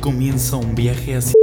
[0.00, 1.39] comienza un viaje hacia...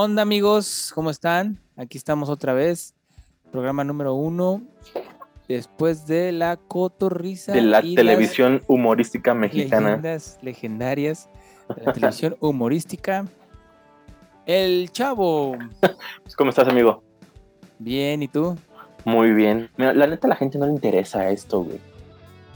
[0.00, 0.92] onda amigos?
[0.94, 1.58] ¿Cómo están?
[1.76, 2.94] Aquí estamos otra vez.
[3.52, 4.62] Programa número uno.
[5.46, 7.52] Después de la cotorriza.
[7.52, 9.88] De la las televisión humorística mexicana.
[9.88, 11.28] Leyendas legendarias
[11.76, 13.26] de la televisión humorística.
[14.46, 15.58] El Chavo.
[16.36, 17.02] ¿Cómo estás, amigo?
[17.78, 18.56] Bien, ¿y tú?
[19.04, 19.68] Muy bien.
[19.76, 21.78] Mira, la neta, a la gente no le interesa esto, güey.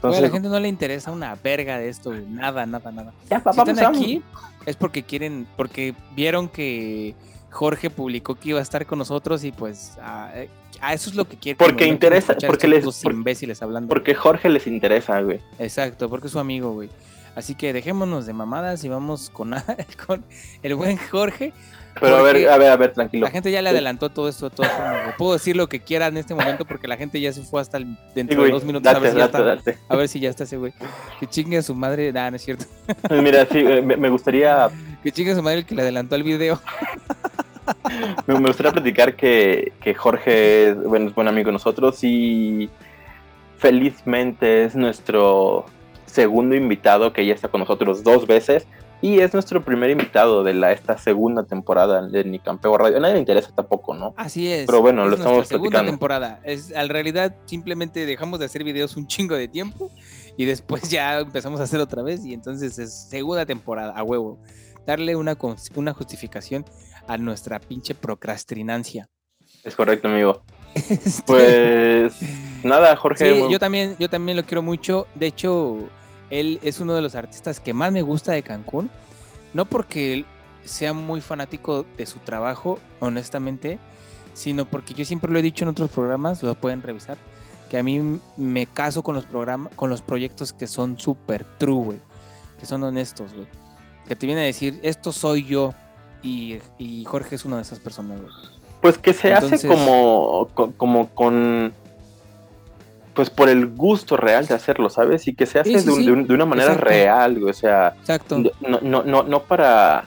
[0.01, 2.25] A la gente no le interesa una verga de esto, güey.
[2.25, 3.13] Nada, nada, nada.
[3.29, 4.23] ya, Si están aquí
[4.65, 7.15] es porque quieren, porque vieron que
[7.55, 10.29] Jorge publicó que iba a estar con nosotros y pues a,
[10.81, 11.57] a eso es lo que quieren.
[11.57, 13.87] Porque interesa- porque les- por- imbéciles hablando.
[13.87, 15.39] Porque Jorge les interesa, güey.
[15.57, 16.89] Exacto, porque es su amigo, güey.
[17.33, 19.53] Así que dejémonos de mamadas y vamos con,
[20.07, 20.23] con
[20.63, 21.53] el buen Jorge.
[22.01, 23.25] Pero a ver, a ver, a ver, tranquilo.
[23.25, 25.17] La gente ya le adelantó todo esto formas, güey.
[25.17, 27.77] Puedo decir lo que quiera en este momento porque la gente ya se fue hasta
[27.77, 29.79] el- Sí, dentro güey, de dos minutos a ver, date, si ya date, está, date.
[29.87, 30.73] a ver si ya está ese güey.
[31.21, 32.11] Que chingue a su madre.
[32.11, 32.65] Nah, no es cierto.
[33.11, 34.69] Mira, sí, eh, me, me gustaría,
[35.03, 36.61] Que chingue a su madre el que le adelantó el video.
[38.27, 42.69] me, me gustaría platicar que, que Jorge es, bueno, es buen amigo de nosotros y
[43.57, 45.65] felizmente es nuestro
[46.05, 48.67] segundo invitado que ya está con nosotros dos veces
[49.01, 52.97] y es nuestro primer invitado de la esta segunda temporada de Ni Campeo Radio.
[52.97, 54.13] A nadie le interesa tampoco, ¿no?
[54.17, 54.65] Así es.
[54.65, 55.91] Pero bueno, es lo estamos segunda platicando.
[55.91, 56.39] temporada.
[56.43, 59.91] Es, al realidad, simplemente dejamos de hacer videos un chingo de tiempo
[60.37, 62.25] y después ya empezamos a hacer otra vez.
[62.25, 64.39] Y entonces es segunda temporada, a huevo.
[64.85, 65.37] Darle una,
[65.75, 66.65] una justificación
[67.07, 69.09] a nuestra pinche procrastinancia.
[69.63, 70.43] Es correcto, amigo.
[70.75, 72.13] Este, Pues
[72.63, 73.33] nada, Jorge.
[73.33, 75.07] sí, yo también, yo también lo quiero mucho.
[75.15, 75.77] De hecho,
[76.29, 78.89] él es uno de los artistas que más me gusta de Cancún.
[79.53, 80.25] No porque
[80.65, 83.79] sea muy fanático de su trabajo, honestamente,
[84.33, 87.17] sino porque yo siempre lo he dicho en otros programas, lo pueden revisar,
[87.69, 91.83] que a mí me caso con los programas, con los proyectos que son súper true,
[91.85, 91.99] güey,
[92.59, 93.47] que son honestos, güey.
[94.07, 95.73] Que te viene a decir, esto soy yo.
[96.21, 98.31] Y, y Jorge es una de esas personas, güey.
[98.81, 101.73] Pues que se hace como, co- como con.
[103.13, 105.27] Pues por el gusto real de hacerlo, ¿sabes?
[105.27, 106.05] Y que se hace Sí, sí, de, un- sí.
[106.05, 106.89] de un- de una manera Exacto.
[106.89, 108.37] real, güey, O sea, Exacto.
[108.59, 110.03] no, no, no, no para,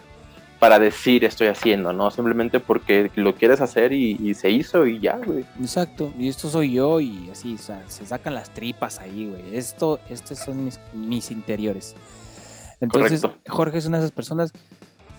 [0.58, 2.10] para decir estoy haciendo, ¿no?
[2.10, 5.44] Simplemente porque lo quieres hacer y, y se hizo y ya, güey.
[5.58, 9.56] Exacto, y esto soy yo y así, o sea, se sacan las tripas ahí, güey.
[9.56, 11.94] Esto, estos son mis, mis interiores.
[12.80, 13.50] Entonces, Correcto.
[13.52, 14.52] Jorge es una de esas personas,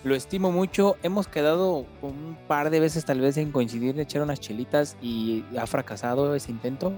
[0.04, 0.96] lo estimo mucho.
[1.04, 5.68] Hemos quedado un par de veces tal vez en coincidir, echar unas chelitas y ha
[5.68, 6.94] fracasado ese intento.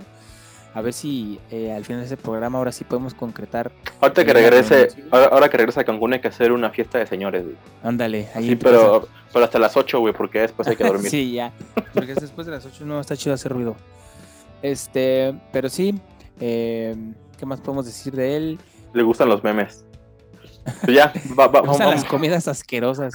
[0.73, 3.73] A ver si eh, al final de ese programa ahora sí podemos concretar.
[3.99, 7.07] Ahorita que regrese, ahora, ahora que regrese a Cancún hay que hacer una fiesta de
[7.07, 7.57] señores, güey.
[7.83, 11.09] Ándale, ahí Sí, pero, pero hasta las 8, güey, porque después hay que dormir.
[11.11, 11.51] sí, ya.
[11.93, 13.75] Porque después de las 8 no está chido hacer ruido.
[14.61, 15.99] Este, pero sí.
[16.39, 16.95] eh,
[17.37, 18.59] ¿Qué más podemos decir de él?
[18.93, 19.83] Le gustan los memes.
[20.63, 23.13] Pues ya, va- va- gustan vamos, las comidas asquerosas.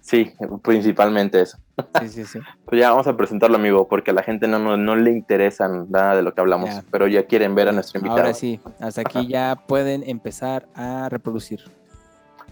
[0.00, 0.32] Sí,
[0.62, 1.56] principalmente eso.
[2.00, 2.40] Sí, sí, sí.
[2.64, 5.68] Pues ya vamos a presentarlo, amigo, porque a la gente no, no, no le interesa
[5.68, 6.84] nada de lo que hablamos, Ya.
[6.90, 8.20] pero ya quieren ver a nuestro invitado.
[8.20, 11.60] Ahora sí, hasta aquí ya pueden empezar a reproducir.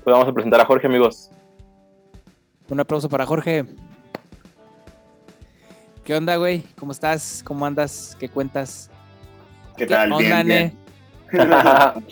[0.04, 1.30] Pues vamos a presentar a Jorge, amigos.
[2.70, 3.66] Un aplauso para Jorge.
[6.04, 6.62] ¿Qué onda, güey?
[6.78, 7.42] ¿Cómo estás?
[7.44, 8.16] ¿Cómo andas?
[8.18, 8.90] ¿Qué cuentas?
[9.76, 10.12] ¿Qué tal?
[10.12, 10.72] onda, Bien,
[11.32, 11.42] bien.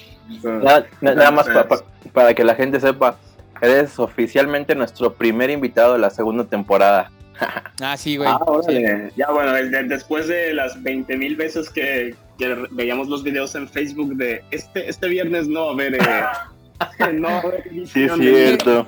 [0.43, 1.83] nada, na- nada más pa- pa-
[2.13, 3.17] para que la gente sepa,
[3.61, 7.11] eres oficialmente nuestro primer invitado de la segunda temporada.
[7.83, 8.29] Ah, sí, güey.
[8.31, 8.83] Ah, Sí.
[9.17, 13.55] Ya, bueno, el de- después de las 20 mil veces que, que veíamos los videos
[13.57, 15.95] en Facebook de este, este viernes no a haber.
[15.97, 16.01] eh,
[17.15, 18.87] no a haber Sí, es cierto.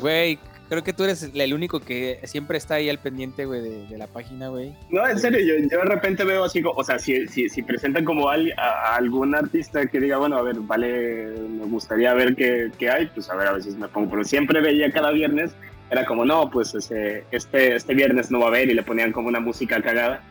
[0.00, 0.38] Güey,
[0.70, 3.98] creo que tú eres el único que siempre está ahí al pendiente, güey, de, de
[3.98, 4.74] la página, güey.
[4.88, 7.62] No, en serio, yo, yo de repente veo así, como- o sea, si, si, si
[7.62, 12.14] presentan como al- a, a algún artista que diga, bueno, a ver, vale, me gustaría
[12.14, 15.10] ver qué, qué hay, pues a ver, a veces me pongo, pero siempre veía cada
[15.10, 15.50] viernes,
[15.90, 19.10] era como, no, pues ese, este, este viernes no va a haber y le ponían
[19.12, 20.22] como una música cagada.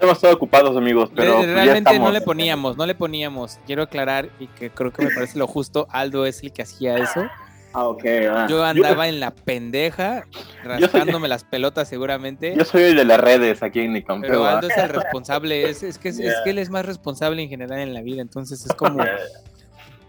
[0.00, 3.60] Hemos estado ocupados, amigos, pero pues, realmente no le poníamos, no le poníamos.
[3.66, 5.86] Quiero aclarar y que creo que me parece lo justo.
[5.90, 7.28] Aldo es el que hacía eso.
[7.72, 8.46] Ah.
[8.48, 10.24] Yo andaba en la pendeja,
[10.64, 12.54] rascándome las pelotas seguramente.
[12.56, 14.20] Yo soy el de las redes aquí en Nicom.
[14.22, 17.48] Pero Aldo es el responsable, es, es, que, es, que él es más responsable en
[17.48, 19.04] general en la vida, entonces es como...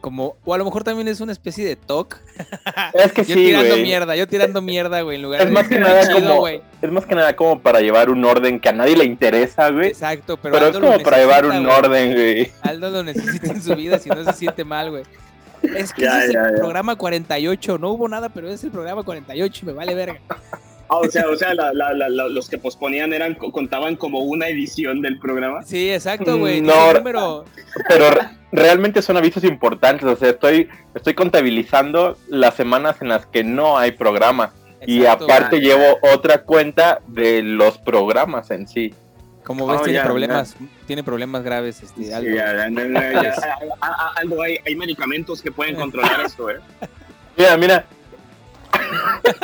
[0.02, 2.20] como, o a lo mejor también es una especie de talk.
[2.96, 5.68] Es que yo sí, tirando mierda, yo tirando mierda, güey, en lugar Es de más
[5.68, 6.62] que nada "Chido, como, güey".
[6.82, 9.90] es más que nada como para llevar un orden que a nadie le interesa, güey.
[9.90, 12.52] Exacto, pero, Pero es Aldo como para llevar un orden, güey.
[12.64, 15.04] Aldo lo necesita en su vida, si no se siente mal, güey.
[15.64, 16.58] Es que Ya, es ya, el ya.
[16.58, 20.20] programa 48, no hubo nada, pero es el programa 48 y me vale verga.
[20.94, 24.20] Ah, o sea, o sea la- la- la- la- los que posponían eran contaban como
[24.20, 25.64] una edición del programa.
[25.64, 26.62] Sí, exacto, güey.
[26.62, 27.46] Mm, no, número.
[27.88, 30.04] Pero re- realmente son avisos importantes.
[30.06, 34.52] O sea, estoy, estoy contabilizando las semanas en las que no hay programa.
[34.86, 35.62] Y aparte güey.
[35.62, 38.94] llevo otra cuenta de los programas en sí.
[39.52, 40.56] Como ves, Oh, tiene ya, problemas,
[40.88, 42.30] tiene problemas graves, este, Sí, Aldo.
[42.30, 43.36] ya, ya, ya, ya, ya.
[43.82, 46.60] Ah, ah, Aldo, hay, hay medicamentos que pueden controlar esto, ¿eh?
[47.38, 47.86] Mira, mira.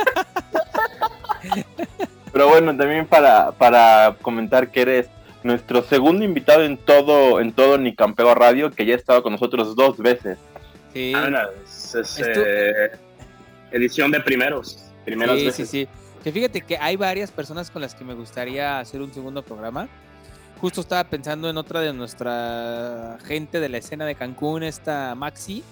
[2.32, 5.08] Pero bueno, también para, para comentar que eres
[5.44, 9.32] nuestro segundo invitado en todo, en todo Ni Campeo Radio, que ya ha estado con
[9.34, 10.38] nosotros dos veces.
[10.94, 12.92] Sí, Ah, no, es, eh,
[13.72, 14.84] edición de primeros.
[15.06, 15.70] Primeras sí, sí, veces.
[15.70, 15.88] sí.
[16.28, 19.88] Que fíjate que hay varias personas con las que me gustaría hacer un segundo programa.
[20.60, 25.64] Justo estaba pensando en otra de nuestra gente de la escena de Cancún, esta Maxi,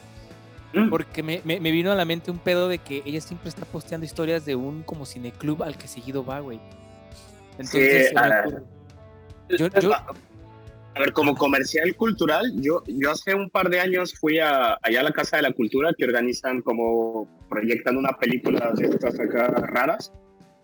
[0.71, 0.89] Mm.
[0.89, 3.65] porque me, me- me vino a la mente un pedo de que ella siempre está
[3.65, 6.61] posteando historias de un como cineclub al que seguido va, güey.
[7.57, 8.63] Entonces, ah, ocurre-
[9.57, 14.39] Yo- yo- A ver, como comercial cultural, yo, yo hace un par de años fui
[14.39, 18.85] a, allá a la Casa de la Cultura que organizan como proyectan una película de
[18.85, 20.13] estas acá raras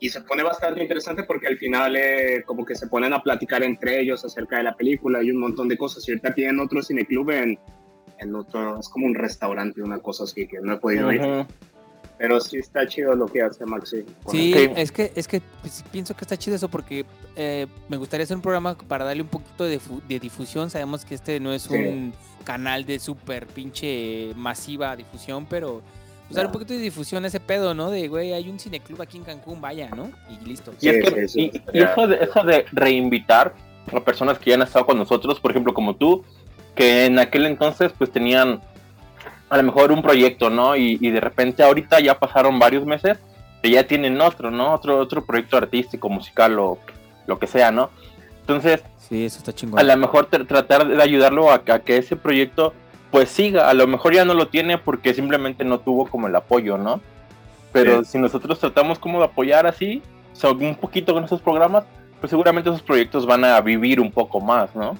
[0.03, 3.62] y se pone bastante interesante porque al final eh, como que se ponen a platicar
[3.62, 6.06] entre ellos acerca de la película y un montón de cosas.
[6.07, 7.59] Y ahorita tienen otro cineclub en,
[8.18, 11.21] en otro, es como un restaurante, una cosa así que no he podido ir.
[11.21, 11.45] Ujú.
[12.18, 14.03] Pero sí está chido lo que hace Maxi.
[14.27, 17.06] Sí, es que, es que pues, pienso que está chido eso porque
[17.36, 20.71] eh, me gustaría hacer un programa para darle un poquito de, de difusión.
[20.71, 21.75] Sabemos que este no es Sí.
[21.75, 22.13] un
[22.44, 25.83] canal de súper pinche masiva difusión, pero
[26.33, 27.89] pues, un poquito de difusión a ese pedo, ¿no?
[27.92, 30.12] De, güey, hay un cineclub aquí en Cancún, vaya, ¿no?
[30.30, 30.74] Y listo.
[30.81, 33.54] Y, es que- y- y eso, de, eso de reinvitar
[33.92, 36.24] a personas que ya han estado con nosotros, por ejemplo, como tú,
[36.75, 38.62] que en aquel entonces pues tenían
[39.50, 40.75] a lo mejor un proyecto, ¿no?
[40.78, 43.18] Y, y de repente ahorita ya pasaron varios meses
[43.62, 44.74] que ya tienen otro, ¿no?
[44.74, 46.80] Otro, otro proyecto artístico, musical o
[47.27, 47.89] lo que sea, ¿no?
[48.39, 49.80] Entonces, Sí, eso está chingón.
[49.80, 52.74] a lo mejor tr- tratar de ayudarlo a, a que ese proyecto
[53.12, 56.36] pues siga, a lo mejor ya no lo tiene porque simplemente no tuvo como el
[56.36, 57.02] apoyo, ¿no?
[57.74, 58.12] Pero Sí.
[58.13, 60.02] si nosotros tratamos como de apoyar así,
[60.34, 61.84] o sea, un poquito con esos programas,
[62.19, 64.98] pues seguramente esos proyectos van a vivir un poco más, ¿no?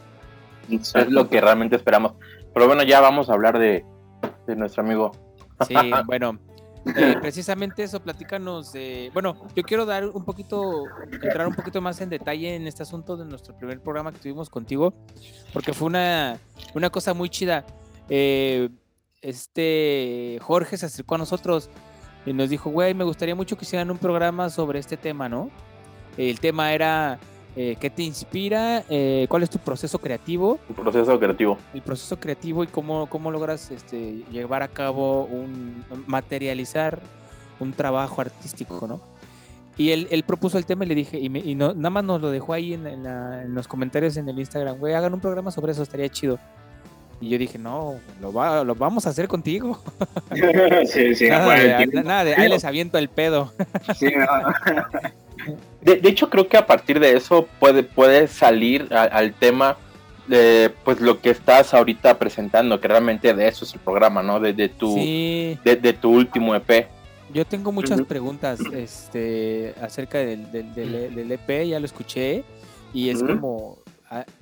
[0.70, 2.14] Es lo que realmente esperamos.
[2.54, 3.86] Pero bueno, ya vamos a hablar de,
[4.48, 5.12] de nuestro amigo.
[5.68, 5.76] Sí,
[6.06, 6.38] bueno.
[6.96, 9.12] eh, precisamente eso, platícanos de...
[9.14, 13.16] Bueno, yo quiero dar un poquito, entrar un poquito más en detalle en este asunto
[13.18, 14.94] de nuestro primer programa que tuvimos contigo,
[15.54, 16.38] porque fue una,
[16.74, 17.66] una cosa muy chida.
[18.14, 18.68] Eh,
[19.22, 21.70] este Jorge se acercó a nosotros
[22.26, 25.50] y nos dijo, güey, me gustaría mucho que hicieran un programa sobre este tema, ¿no?
[26.18, 27.20] El tema era,
[27.56, 28.84] eh, ¿qué te inspira?
[28.90, 30.60] Eh, ¿Cuál es tu proceso creativo?
[30.76, 31.58] Proceso creativo.
[31.74, 37.00] el proceso creativo y cómo, cómo logras este, llevar a cabo un materializar
[37.60, 39.00] un trabajo artístico, ¿no?
[39.78, 42.04] Y él, él propuso el tema y le dije, y, me- y no, nada más
[42.04, 45.14] nos lo dejó ahí en, en la- en los comentarios en el Instagram, güey, hagan
[45.14, 46.40] un programa sobre eso, estaría chido.
[47.22, 49.80] Y yo dije, no, lo, va, lo vamos a hacer contigo.
[50.92, 52.04] sí, sí, nada, bueno, de, entiendo.
[52.10, 53.54] nada de, ahí les aviento el pedo.
[53.98, 54.26] Sí, no.
[55.82, 59.76] De, de hecho, creo que a partir de eso puede, puede salir a- al tema
[60.28, 64.40] de pues lo que estás ahorita presentando, que realmente de eso es el programa, ¿no?
[64.40, 66.88] De, de tu, Sí, de, de tu último E EP.
[67.34, 72.44] yo tengo muchas preguntas este, acerca del, del, del- del EP, ya lo escuché,
[72.94, 73.80] y es como,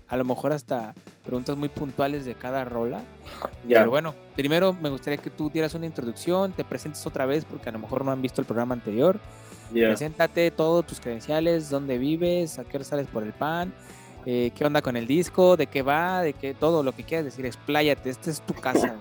[0.10, 3.02] a, lo mejor hasta preguntas muy puntuales de cada rola.
[3.68, 7.70] Pero bueno, primero me gustaría que tú dieras una introducción, te presentes otra vez porque
[7.70, 9.20] a lo mejor no han visto el programa anterior.
[9.74, 9.88] Ya.
[9.88, 13.72] Preséntate todos tus credenciales, dónde vives, a qué hora sales por el pan,
[14.26, 17.26] eh, qué onda con el disco, de qué va, de qué todo lo que quieras
[17.26, 18.96] decir, expláyate, esta es tu casa.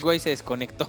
[0.00, 0.18] güey.
[0.20, 0.88] Se desconectó.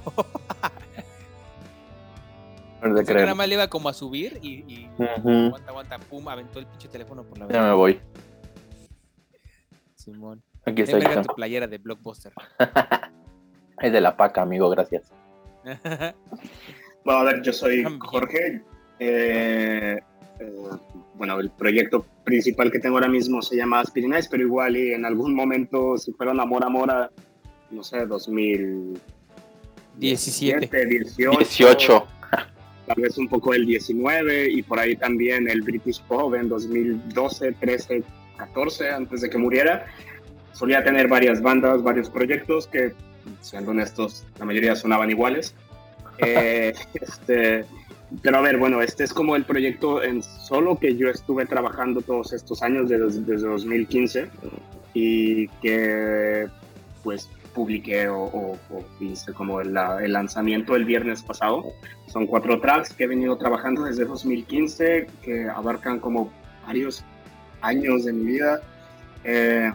[2.81, 6.65] No te nada más le iba como a subir y, aguanta, aguanta, pum, aventó el
[6.65, 7.73] pinche teléfono por la Ya me ventana.
[7.73, 7.99] voy.
[9.99, 10.41] Simón.
[10.65, 11.01] Aquí estoy.
[11.01, 12.31] verga tu playera de Blockbuster.
[13.81, 15.09] Es de la paca, amigo, gracias.
[17.05, 17.85] Bueno, a ver, yo soy.
[18.01, 18.61] Jorge.
[18.99, 19.97] Eh,
[20.39, 20.53] eh,
[21.15, 25.05] bueno, el proyecto principal que tengo ahora mismo se llama Aspirinize, pero igual y en
[25.05, 27.09] algún momento, si fuera un amor, amor,
[27.71, 32.07] no sé, 2017, 18, 18.
[32.85, 37.53] Tal vez un poco el 19 y por ahí también el British Pop en 2012,
[37.53, 38.03] 13,
[38.39, 39.85] 14, antes de que muriera.
[40.53, 42.93] Solía tener varias bandas, varios proyectos que,
[43.41, 45.55] siendo honestos, la mayoría sonaban iguales.
[46.21, 47.65] Eh, este,
[48.21, 52.01] pero a ver, bueno, este es como el proyecto en solo que yo estuve trabajando
[52.01, 54.27] todos estos años, desde, desde 2015,
[54.93, 56.47] y que
[57.05, 58.57] pues publiqué o,
[58.99, 61.63] hice como el, el, lanzamiento el viernes pasado.
[62.07, 66.33] Son cuatro tracks que he venido trabajando desde 2015, que abarcan como
[66.65, 67.03] varios
[67.61, 68.61] años de mi vida.
[69.23, 69.71] Eh,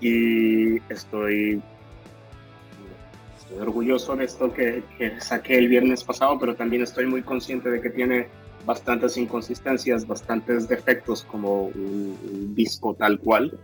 [0.00, 1.62] y estoy
[3.60, 4.82] orgulloso de esto que,
[5.18, 8.28] saqué el viernes pasado, pero también estoy muy consciente de que tiene
[8.64, 13.58] bastantes inconsistencias, bastantes defectos como un, disco tal cual.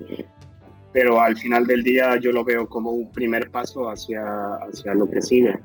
[0.93, 5.09] Pero al final del día yo lo veo como un primer paso hacia, hacia lo
[5.09, 5.59] que sigue.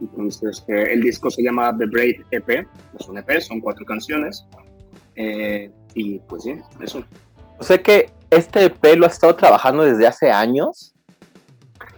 [0.00, 2.66] Entonces, eh, el disco se llama The Braid EP,
[2.98, 4.44] es un EP, son cuatro canciones.
[5.14, 7.04] Eh, y pues sí, eso.
[7.58, 10.94] O sea que este EP lo ha estado trabajando desde hace años.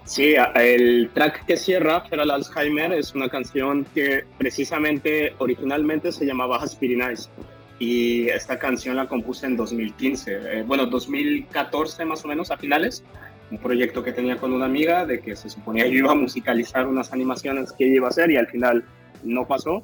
[0.04, 6.56] Sí, el track que cierra, Feral Alzheimer, es una canción que precisamente originalmente se llamaba
[6.56, 7.30] Aspirinize.
[7.78, 13.04] Y esta canción la compuse en 2015, eh, bueno, 2014 más o menos, a finales.
[13.50, 16.86] Un proyecto que tenía con una amiga de que se suponía yo iba a musicalizar
[16.86, 18.84] unas animaciones que ella iba a hacer y al final
[19.22, 19.82] no pasó.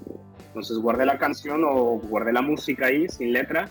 [0.48, 3.68] Entonces guardé la canción o guardé la música ahí sin letra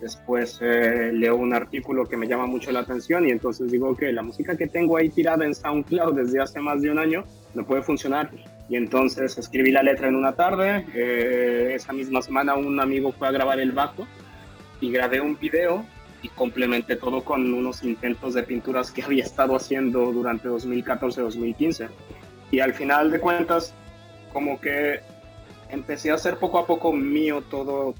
[0.00, 4.12] Después eh, leo un artículo que me llama mucho la atención y entonces digo que
[4.12, 7.24] la música que tengo ahí tirada en SoundCloud desde hace más de un año
[7.54, 8.30] no puede funcionar.
[8.68, 10.86] Y entonces escribí la letra en una tarde.
[10.94, 14.06] Eh, esa misma semana un amigo fue a grabar el bajo
[14.80, 15.84] y grabé un video
[16.22, 21.88] y complementé todo con unos intentos de pinturas que había estado haciendo durante 2014-2015.
[22.50, 23.74] Y al final de cuentas,
[24.32, 25.00] como que
[25.68, 27.94] empecé a hacer poco a poco mío todo,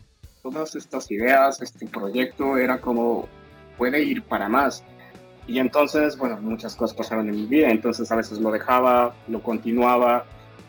[0.45, 3.27] todas estas ideas, este proyecto era como,
[3.79, 4.85] puede ir para más.
[5.47, 9.43] Y entonces, bueno, muchas cosas pasaron en mi vida, entonces a veces lo dejaba, lo
[9.43, 10.27] continuaba,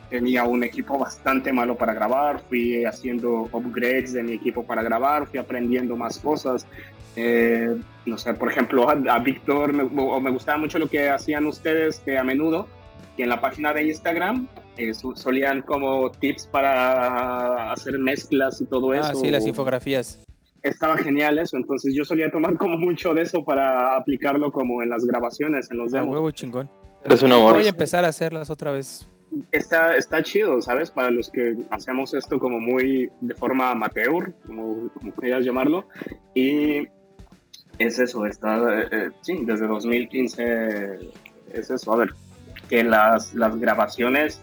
[0.09, 5.27] tenía un equipo bastante malo para grabar, fui haciendo upgrades de mi equipo para grabar,
[5.27, 6.65] fui aprendiendo más cosas.
[7.17, 12.17] Eh, no sé, por ejemplo, a, Víctor me, gustaba mucho lo que hacían ustedes que
[12.17, 12.67] a menudo,
[13.17, 18.91] y en la página de Instagram eh, solían como tips para hacer mezclas y todo
[18.91, 19.09] ah, eso.
[19.09, 20.23] Ah, sí, las infografías.
[20.63, 24.89] Estaba genial eso, entonces yo solía tomar como mucho de eso para aplicarlo como en
[24.89, 26.13] las grabaciones, en los ah, demos.
[26.13, 26.69] huevo chingón.
[27.03, 27.53] Es un amor.
[27.53, 29.07] Voy a empezar a hacerlas otra vez.
[29.51, 30.89] Está, está chido, ¿sabes?
[30.89, 35.87] Para los que hacemos esto como muy de forma amateur, como, como quieras llamarlo.
[36.33, 36.87] Y
[37.77, 40.99] es eso, está, eh, sí, desde 2015
[41.53, 41.93] es eso.
[41.93, 42.13] A ver,
[42.69, 44.41] que las, las grabaciones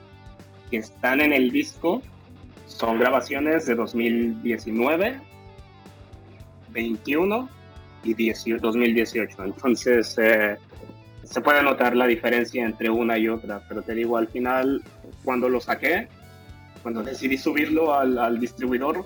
[0.73, 2.00] que están en el disco
[2.67, 5.21] son grabaciones de 2019,
[6.71, 7.49] 21
[8.05, 9.45] y 2018.
[9.45, 10.57] Entonces eh,
[11.25, 14.83] se puede notar la diferencia entre una y otra, pero te digo, al final,
[15.23, 16.09] cuando lo saqué,
[16.81, 19.05] cuando decidí subirlo al, al distribuidor,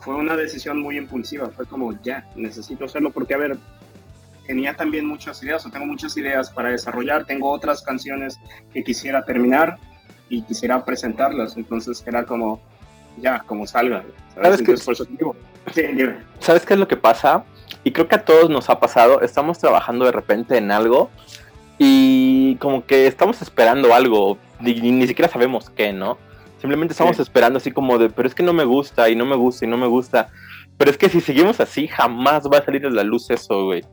[0.00, 1.50] fue una decisión muy impulsiva.
[1.50, 3.58] Fue como, ya, necesito hacerlo porque, a ver,
[4.46, 8.40] tenía también muchas ideas, o tengo muchas ideas para desarrollar, tengo otras canciones
[8.72, 9.78] que quisiera terminar
[10.28, 12.60] y quisiera presentarlas, entonces era como,
[13.18, 14.04] ya, como salga.
[14.34, 14.76] ¿Sabes, qué?
[16.40, 17.44] ¿Sabes qué es lo que pasa?
[17.84, 21.10] Y creo que a todos nos ha pasado, estamos trabajando de repente en algo
[21.78, 26.18] y como que estamos esperando algo, ni, ni siquiera sabemos qué, ¿no?
[26.58, 29.36] Simplemente estamos esperando así como de, pero es que no me gusta y no me
[29.36, 30.30] gusta y no me gusta.
[30.78, 33.84] Pero es que si seguimos así, jamás va a salir a la luz eso, güey.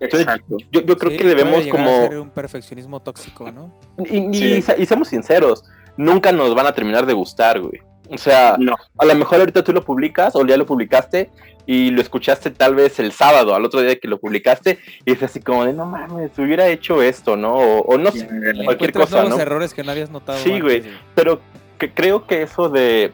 [0.00, 0.56] Exacto.
[0.70, 2.06] Yo, yo creo que debemos como...
[2.06, 3.74] un perfeccionismo tóxico, ¿no?
[3.98, 5.64] Y, y, y, seamos sinceros,
[5.96, 7.80] nunca nos van a terminar de gustar, güey.
[8.12, 8.56] O sea,
[8.98, 11.30] a lo mejor ahorita tú lo publicas o ya lo publicaste
[11.64, 15.22] y lo escuchaste tal vez el sábado, al otro día que lo publicaste, y es
[15.22, 17.54] así como de, no mames, hubiera hecho esto, ¿no?
[17.54, 18.28] O, no sé,
[18.64, 19.38] cualquier cosa, ¿no?
[19.38, 20.38] errores que no habías notado.
[20.38, 20.82] Sí, güey,
[21.14, 21.40] pero
[21.78, 23.12] que creo que eso de,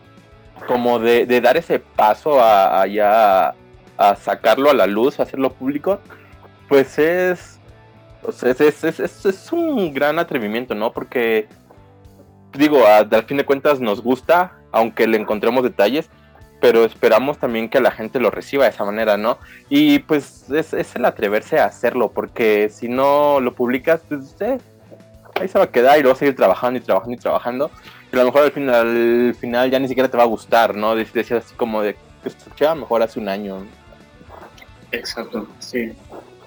[0.67, 3.55] como de, dar ese paso a, ya
[3.99, 6.01] a, sacarlo a la luz, a hacerlo público,
[6.71, 7.61] pues es,
[8.43, 10.93] es, es, es un gran atrevimiento, ¿no?
[10.93, 11.49] Porque
[12.55, 16.09] digo, al fin de cuentas nos gusta, aunque le encontremos detalles,
[16.61, 19.39] pero esperamos también que la gente lo reciba de esa manera, ¿no?
[19.69, 24.59] Y pues es, el atreverse a hacerlo, porque si no lo publicas, pues eh,
[25.41, 27.71] ahí se va a quedar y lo vas a seguir trabajando y trabajando y trabajando.
[28.13, 30.75] Y a lo mejor al final, al final ya ni siquiera te va a gustar,
[30.75, 30.95] ¿no?
[30.95, 33.67] Decías así como de, que se escuchaban mejor hace un año.
[34.93, 35.93] Exacto, sí.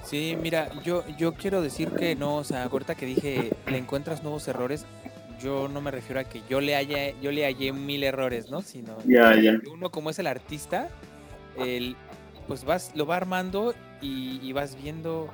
[0.03, 4.23] Sí, mira, yo, yo quiero decir que no, o sea, ahorita que dije, le encuentras
[4.23, 4.85] nuevos errores,
[5.41, 8.61] yo no me refiero a que yo le haya, yo le hallé mil errores, ¿no?
[8.61, 10.89] Sino que uno como es el artista,
[11.57, 11.95] el,
[12.47, 15.29] pues vas, lo va armando y, y vas viendo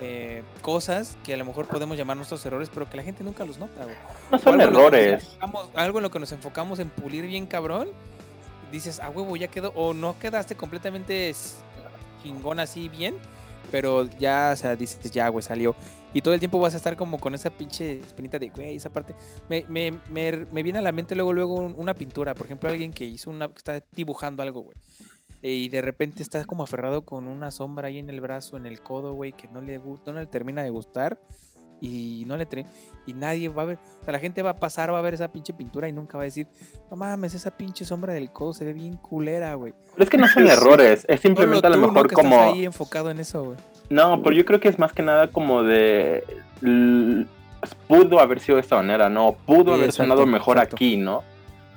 [0.00, 3.44] eh, cosas que a lo mejor podemos llamar nuestros errores, pero que la gente nunca
[3.44, 3.96] los nota, güey.
[4.30, 5.36] No son algo errores.
[5.74, 7.88] algo en lo que nos enfocamos en pulir bien cabrón,
[8.72, 11.34] dices, a huevo, ya quedó, o no quedaste completamente
[12.22, 13.14] chingón así bien,
[13.70, 15.74] pero ya, o sea, dices, ya, güey, salió.
[16.12, 18.90] Y todo el tiempo vas a estar como con esa pinche espinita de, güey, esa
[18.90, 19.14] parte.
[19.50, 22.70] Me, me, me, me viene a la mente luego, luego un- una pintura, por ejemplo,
[22.70, 24.76] alguien que hizo una, que está dibujando algo, güey.
[25.42, 28.64] eh, Y de repente está como aferrado con una sombra ahí en el brazo, en
[28.66, 31.20] el codo, güey, que no le, gu- no le termina de gustar.
[31.78, 32.64] Y no le tre-
[33.04, 35.12] y nadie va a ver, o sea, la gente va a pasar, va a ver
[35.12, 36.46] esa pinche pintura y nunca va a decir,
[36.90, 39.74] no mames, esa pinche sombra del codo se ve bien culera, güey.
[39.92, 41.88] Pero es que no son errores, es simplemente a lo tú, ¿no?
[41.88, 42.40] mejor que estás como...
[42.42, 43.58] ahí enfocado en eso, güey.
[43.90, 46.24] No, pero yo creo que es más que nada como de...
[47.88, 49.36] Pudo haber sido de esta manera, ¿no?
[49.46, 50.76] Pudo Sí, haber exacto, sonado mejor exacto.
[50.76, 51.22] aquí, ¿no?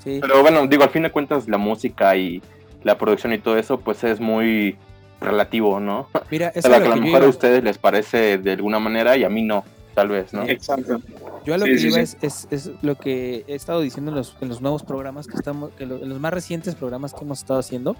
[0.03, 0.19] Sí.
[0.21, 2.41] Pero bueno, digo, al fin de cuentas la música y
[2.83, 4.77] la producción y todo eso, pues es muy
[5.19, 6.07] relativo, ¿no?
[6.31, 8.51] Mira, O eso sea, es que a lo lo mejor a ustedes les parece de
[8.53, 9.63] alguna manera y a mí no,
[9.95, 10.43] tal vez, ¿no?
[10.47, 10.99] Exacto.
[11.45, 12.17] Yo a lo Sí, que sí, iba sí.
[12.21, 15.35] Es, es, es lo que he estado diciendo en los, en los nuevos programas que
[15.35, 17.95] estamos, lo- en los más recientes programas que hemos estado haciendo,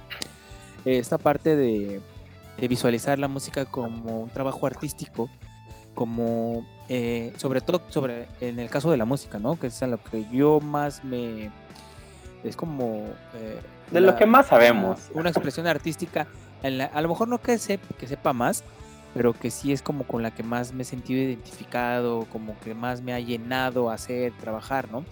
[0.86, 2.00] eh, esta parte de,
[2.60, 5.30] de visualizar la música como un trabajo artístico,
[5.96, 9.60] como eh, sobre todo sobre en el caso de la música, ¿no?
[9.60, 11.52] Que es a lo que yo más me
[12.44, 13.04] es como
[13.36, 13.60] eh,
[13.92, 15.00] De lo que más sabemos.
[15.12, 16.28] una, una expresión artística,
[16.64, 18.64] en la- a lo mejor no que, sep- que sepa más,
[19.14, 22.74] pero que sí es como con la que más me he sentido identificado, como que
[22.74, 25.04] más me ha llenado hacer, trabajar, ¿no?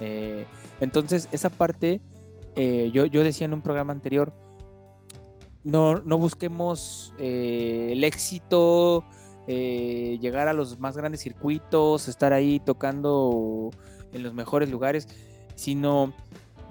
[0.00, 0.44] Eh,
[0.80, 2.00] entonces, esa parte,
[2.54, 4.32] eh, yo, yo decía en un programa anterior,
[5.66, 9.04] no, no busquemos eh, el éxito,
[9.48, 13.70] eh, llegar a los más grandes circuitos, estar ahí tocando
[14.12, 15.08] en los mejores lugares,
[15.56, 16.14] sino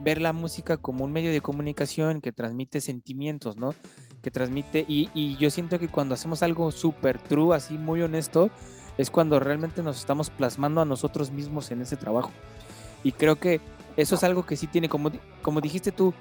[0.01, 3.75] ver la música como un medio de comunicación que transmite sentimientos, ¿no?
[4.21, 8.49] Que transmite, y, y yo siento que cuando hacemos algo súper true, así muy honesto,
[8.97, 12.31] es cuando realmente nos estamos plasmando a nosotros mismos en ese trabajo.
[13.03, 13.59] Y creo que
[13.97, 16.13] eso es algo que sí tiene, como, como dijiste tú,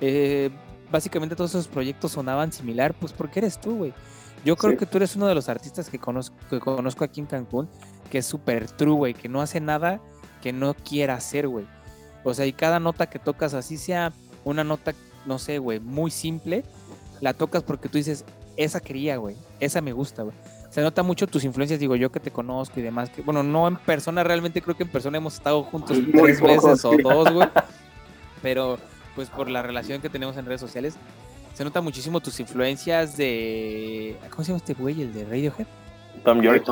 [0.00, 0.50] eh,
[0.90, 3.94] básicamente todos esos proyectos sonaban similar, pues porque eres tú, güey.
[4.44, 4.78] Yo creo Sí.
[4.78, 7.68] que tú eres uno de los artistas que conozco, que conozco aquí en Cancún,
[8.10, 10.00] que es súper true, güey, que no hace nada
[10.42, 11.66] que no quiera hacer, güey.
[12.24, 14.12] O sea, y cada nota que tocas, así sea
[14.44, 14.94] una nota,
[15.26, 16.64] no sé, güey, muy simple,
[17.20, 18.24] la tocas porque tú dices,
[18.56, 20.34] esa quería, güey, esa me gusta, güey.
[20.70, 23.68] Se nota mucho tus influencias, digo yo que te conozco y demás, que bueno, no
[23.68, 26.96] en persona, realmente creo que en persona hemos estado juntos Muy tres poco, veces o
[26.96, 27.48] dos, güey.
[28.42, 28.78] Pero
[29.20, 30.94] pues por la relación que tenemos en redes sociales,
[31.52, 34.16] se nota muchísimo tus influencias de...
[34.30, 35.02] ¿Cómo se llama este güey?
[35.02, 35.66] El de Radiohead.
[36.24, 36.64] Tom York.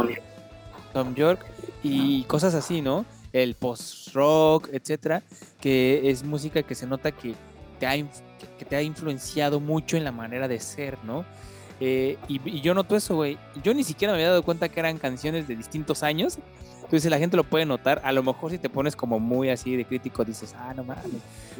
[0.94, 1.44] Tom York
[1.82, 3.04] y cosas así, ¿no?
[3.34, 5.22] El post-rock, etcétera,
[5.60, 7.34] que es música que se nota que
[7.78, 11.26] te ha, que te ha influenciado mucho en la manera de ser, ¿no?
[11.80, 13.36] Eh, y, y yo noto eso, güey.
[13.62, 16.38] Yo ni siquiera me había dado cuenta que eran canciones de distintos años.
[16.88, 18.00] Entonces la gente lo puede notar.
[18.02, 21.04] A lo mejor si te pones como muy así de crítico, dices, ah, no mames.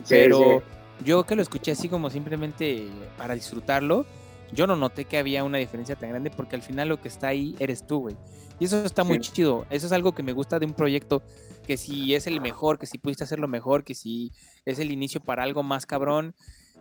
[0.09, 0.62] Pero
[1.05, 2.88] yo que lo escuché así como simplemente
[3.19, 4.07] para disfrutarlo,
[4.53, 7.29] yo no noté que había una diferencia tan grande porque al final lo que está
[7.29, 8.17] ahí eres tú, güey.
[8.59, 9.31] Y eso está muy Sí.
[9.33, 9.67] chido.
[9.69, 11.23] Eso es algo que me gusta de un proyecto
[11.67, 14.33] que si es el mejor, que si pudiste hacerlo mejor, que si
[14.64, 16.35] es el inicio para algo más cabrón,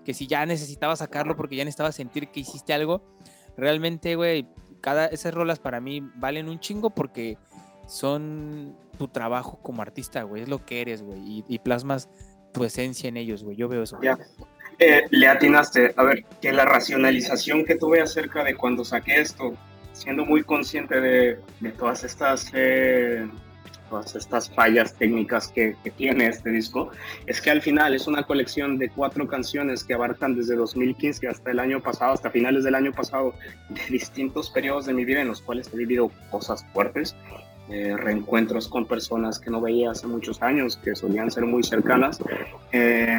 [0.06, 3.04] que si ya necesitabas sacarlo porque ya necesitabas sentir que hiciste algo.
[3.58, 4.48] Realmente, güey,
[4.80, 7.38] cada esas rolas para mí valen un chingo porque
[7.88, 10.44] son tu trabajo como artista, güey.
[10.44, 11.44] Es lo que eres, güey.
[11.48, 12.10] Y, plasmas
[12.54, 13.56] tu esencia en ellos, güey.
[13.56, 14.00] Yo veo eso.
[14.02, 14.18] Ya.
[14.80, 19.56] Eh, le atinaste, a ver, que la racionalización que tuve acerca de cuando saqué esto,
[19.94, 23.28] siendo muy consciente de, de todas estas eh,
[23.90, 26.92] todas estas fallas técnicas que, que tiene este disco,
[27.26, 31.52] es que al final es una colección de cuatro canciones que abarcan desde 2015 hasta
[31.52, 33.34] el año pasado, hasta finales del año pasado,
[33.70, 37.16] de distintos periodos de mi vida en los cuales he vivido cosas fuertes,
[37.70, 42.20] eh, reencuentros con personas que no veía hace muchos años, que solían ser muy cercanas.
[42.72, 43.18] Eh,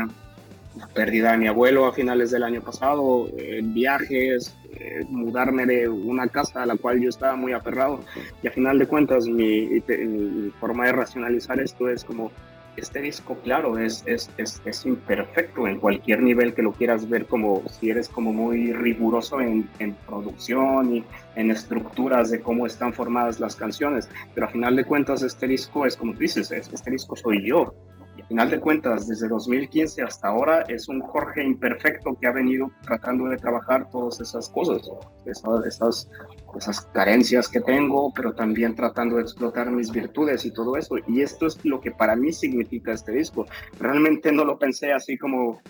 [0.77, 5.89] la pérdida de mi abuelo a finales del año pasado, eh, viajes, eh, mudarme de
[5.89, 8.01] una casa a la cual yo estaba muy aferrado.
[8.43, 12.31] Y a final de cuentas, mi, mi- mi forma de racionalizar esto es como,
[12.79, 17.27] este disco, claro, es, es, es, es imperfecto en cualquier nivel que lo quieras ver,
[17.27, 21.05] como si eres como muy riguroso en, en producción y
[21.37, 24.09] en estructuras de cómo están formadas las canciones.
[24.35, 27.47] Pero a final de cuentas, este disco es como tú dices, es- este disco soy
[27.47, 27.75] yo
[28.19, 32.33] Y al final de cuentas, desde 2015 hasta ahora, es un Jorge imperfecto que ha
[32.33, 34.83] venido tratando de trabajar todas esas cosas,
[35.25, 36.11] esas, esas,
[36.57, 40.97] esas carencias que tengo, pero también tratando de explotar mis virtudes y todo eso.
[41.07, 43.47] Y esto es lo que para mí significa este disco.
[43.79, 45.61] Realmente no lo pensé así como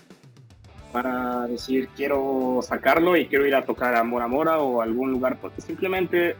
[0.91, 5.39] para decir quiero sacarlo y quiero ir a tocar a Mora Mora o algún lugar,
[5.39, 6.35] porque simplemente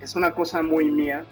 [0.00, 1.24] es una cosa muy mía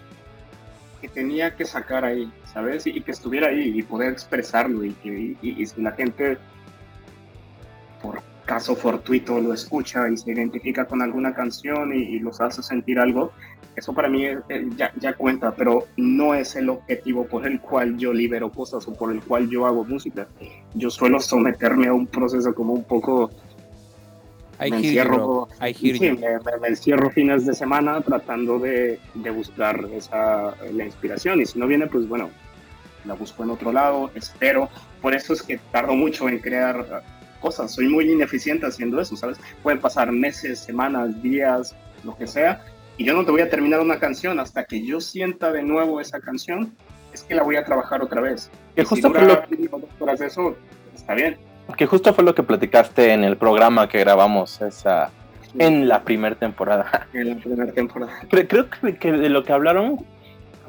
[1.00, 2.86] que tenía que sacar ahí, ¿sabes?
[2.86, 6.38] Y, que estuviera ahí y poder expresarlo y que y, si la gente
[8.02, 12.98] por caso fortuito lo escucha y se identifica con alguna canción y, los hace sentir
[12.98, 13.32] algo,
[13.74, 14.24] eso para mí
[14.76, 18.94] ya, ya, cuenta, pero no es el objetivo por el cual yo libero cosas o
[18.94, 20.28] por el cual yo hago música.
[20.74, 23.30] Yo suelo someterme a un proceso como un poco
[24.58, 31.46] me encierro, me, encierro fines de semana tratando de, de, buscar esa, la inspiración y
[31.46, 32.30] si no viene, pues bueno,
[33.04, 34.68] la busco en otro lado, espero.
[35.02, 37.02] Por eso es que tardo mucho en crear
[37.40, 39.38] cosas, soy muy ineficiente haciendo eso, ¿sabes?
[39.62, 42.64] Pueden pasar meses, semanas, días, lo que sea,
[42.96, 46.00] y yo no te voy a terminar una canción hasta que yo sienta de nuevo
[46.00, 46.74] esa canción,
[47.12, 48.50] es que la voy a trabajar otra vez.
[48.74, 50.12] Que justo si lo...
[50.24, 50.56] eso,
[50.94, 55.10] está bien que justo fue lo que platicaste en el programa que grabamos esa
[55.58, 57.08] en la primera temporada.
[57.12, 58.12] En la primera temporada.
[58.28, 60.04] Creo, que, de lo que hablaron,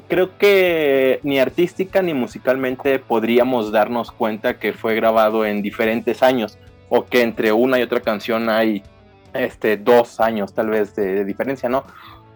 [0.08, 6.58] creo que ni artística ni musicalmente podríamos darnos cuenta que fue grabado en diferentes años
[6.88, 8.82] o que entre una y otra canción hay
[9.34, 11.84] este dos años tal vez de, diferencia, ¿no?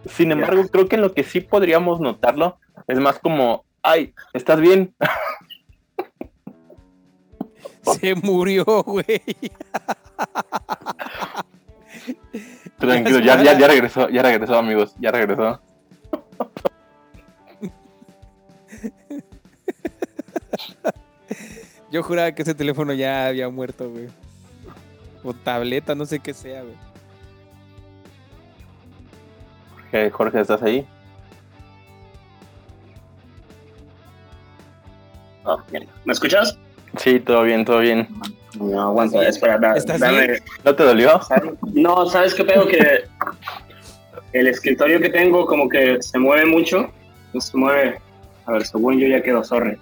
[0.07, 4.61] Sin embargo, creo que en lo que sí podríamos notarlo es más como, ay, ¿estás
[4.61, 4.95] bien?
[8.01, 9.23] Se murió, güey.
[12.79, 15.61] Tranquilo, ya, ya, ya regresó, ya regresó, amigos, ya regresó.
[21.91, 24.09] Yo juraba que ese teléfono ya había muerto, güey.
[25.23, 26.75] O tableta, no sé qué sea, güey.
[29.77, 30.87] Jorge, Jorge, ¿estás ahí?
[35.45, 35.59] Oh,
[36.05, 36.57] ¿Me escuchas?
[36.97, 38.09] Sí, todo bien, todo bien.
[38.59, 40.39] No, aguanta, espera, dame.
[40.65, 41.21] ¿No te dolió?
[41.73, 42.67] No, ¿sabes qué pedo?
[42.67, 43.05] Que
[44.33, 46.91] el escritorio que tengo como que se mueve mucho.
[47.39, 47.99] Se mueve.
[48.45, 49.79] A ver, según yo ya quedó, sorry.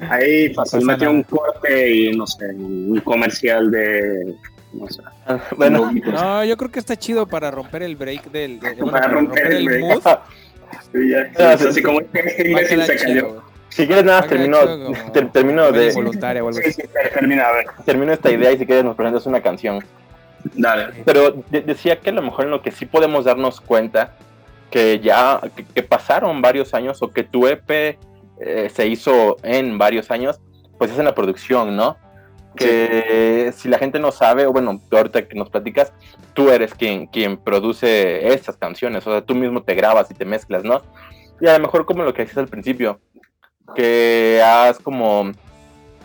[0.00, 4.34] Ahí fácilmente un corte y no sé, un comercial de.
[4.72, 5.02] No sé.
[5.26, 8.58] Ah, bueno, no, yo creo que está chido para romper el break del.
[8.90, 9.80] para, romper, el, break.
[9.82, 10.02] mood.
[10.92, 13.42] sí, ya, así como este imbécil se cayó.
[13.76, 14.56] Si quieres nada, termino,
[15.34, 15.92] termino de...
[17.84, 19.84] Termino esta idea y si quieres nos presentas una canción.
[20.54, 21.02] Dale.
[21.04, 24.14] Pero decía que a lo mejor en lo que sí podemos darnos cuenta
[24.70, 25.42] que ya
[25.74, 27.98] que, pasaron varios años o que tu EP
[28.40, 30.40] eh, se hizo en varios años,
[30.78, 31.98] pues es en la producción, ¿no?
[32.56, 35.92] Que si la gente no sabe, o bueno, ahorita que nos platicas,
[36.32, 40.24] tú eres quien, quien produce estas canciones, o sea, tú mismo te grabas y te
[40.24, 40.80] mezclas, ¿no?
[41.42, 42.98] Y a lo mejor como lo que decías al principio,
[43.74, 45.32] que has como,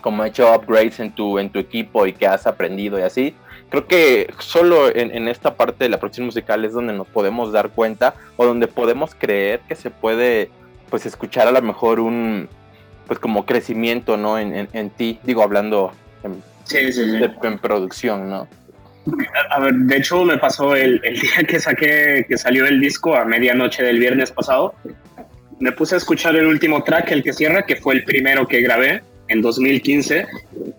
[0.01, 3.35] como hecho upgrades en tu, en tu equipo y que has aprendido y así.
[3.69, 7.69] Creo que solo en, esta parte de la producción musical es donde nos podemos dar
[7.69, 10.49] cuenta o donde podemos creer que se puede
[10.89, 12.49] pues escuchar a lo mejor un
[13.07, 15.93] pues como crecimiento no en, en, ti, digo hablando
[16.23, 16.43] en,
[17.43, 18.47] en producción, ¿no?
[19.49, 23.15] A ver, de hecho me pasó el, el, día que saqué, que salió el disco
[23.15, 24.75] a medianoche del viernes pasado
[25.61, 28.61] me puse a escuchar el último track, el que cierra, que fue el primero que
[28.61, 30.27] grabé en 2015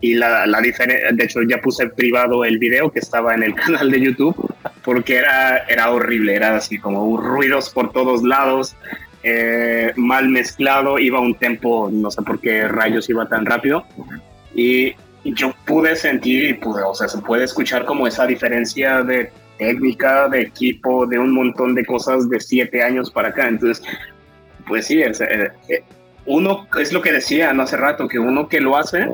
[0.00, 3.54] y la, la diferencia, de hecho ya puse privado el video que estaba en el
[3.62, 4.36] canal de YouTube
[4.84, 8.76] porque era, era horrible, era así como ruidos por todos lados,
[9.22, 13.86] eh, mal mezclado, iba un tempo, no sé por qué rayos iba tan rápido
[14.54, 20.28] y, yo pude sentir pude, o sea, se puede escuchar como esa diferencia de técnica,
[20.28, 23.46] de equipo, de un montón de cosas de siete años para acá.
[23.46, 23.86] Entonces,
[24.66, 25.12] pues sí, eh,
[25.68, 25.84] eh,
[26.26, 29.08] uno es lo que decía no hace rato, que uno que lo hace,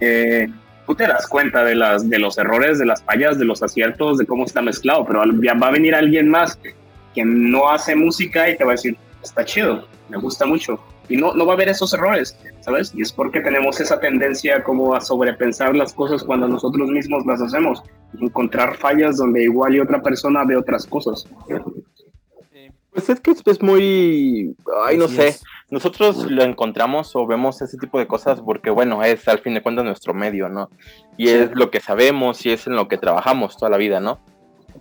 [0.00, 0.48] eh,
[0.86, 4.18] tú te das cuenta de, las, de los errores, de las fallas, de los aciertos,
[4.18, 6.58] de cómo está mezclado, pero va a venir alguien más
[7.14, 10.80] que no hace música y te va a decir, está chido, me gusta mucho.
[11.08, 12.92] Y no, no va a haber esos errores, ¿sabes?
[12.94, 17.40] Y es porque tenemos esa tendencia como a sobrepensar las cosas cuando nosotros mismos las
[17.40, 17.82] hacemos.
[18.20, 21.26] Encontrar fallas donde igual y otra persona ve otras cosas.
[22.98, 25.36] Pues es que es muy, ay, no sé,
[25.70, 29.62] nosotros lo encontramos o vemos ese tipo de cosas porque, bueno, es al fin de
[29.62, 30.68] cuentas nuestro medio, ¿no?
[31.16, 34.18] Y es lo que sabemos y es en lo que trabajamos toda la vida, ¿no?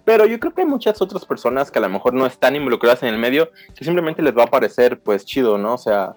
[0.04, 3.04] Pero yo creo que hay muchas otras personas que a lo mejor no están involucradas
[3.04, 5.76] en el medio, que simplemente les va a parecer, pues, chido, ¿no?
[5.76, 6.16] O sea,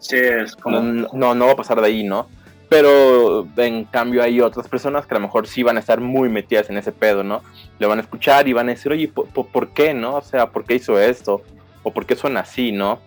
[0.00, 0.80] Sí, es como...
[0.80, 2.26] no, no, va a pasar de ahí, ¿no?
[2.70, 6.28] Pero en cambio hay otras personas que a lo mejor sí van a estar muy
[6.28, 7.42] metidas en ese pedo, ¿no?
[7.80, 10.14] Le van a escuchar y van a decir, oye, ¿por, qué, no?
[10.14, 11.42] O sea, ¿por qué hizo esto?
[11.82, 13.00] ¿O por qué suena así, no?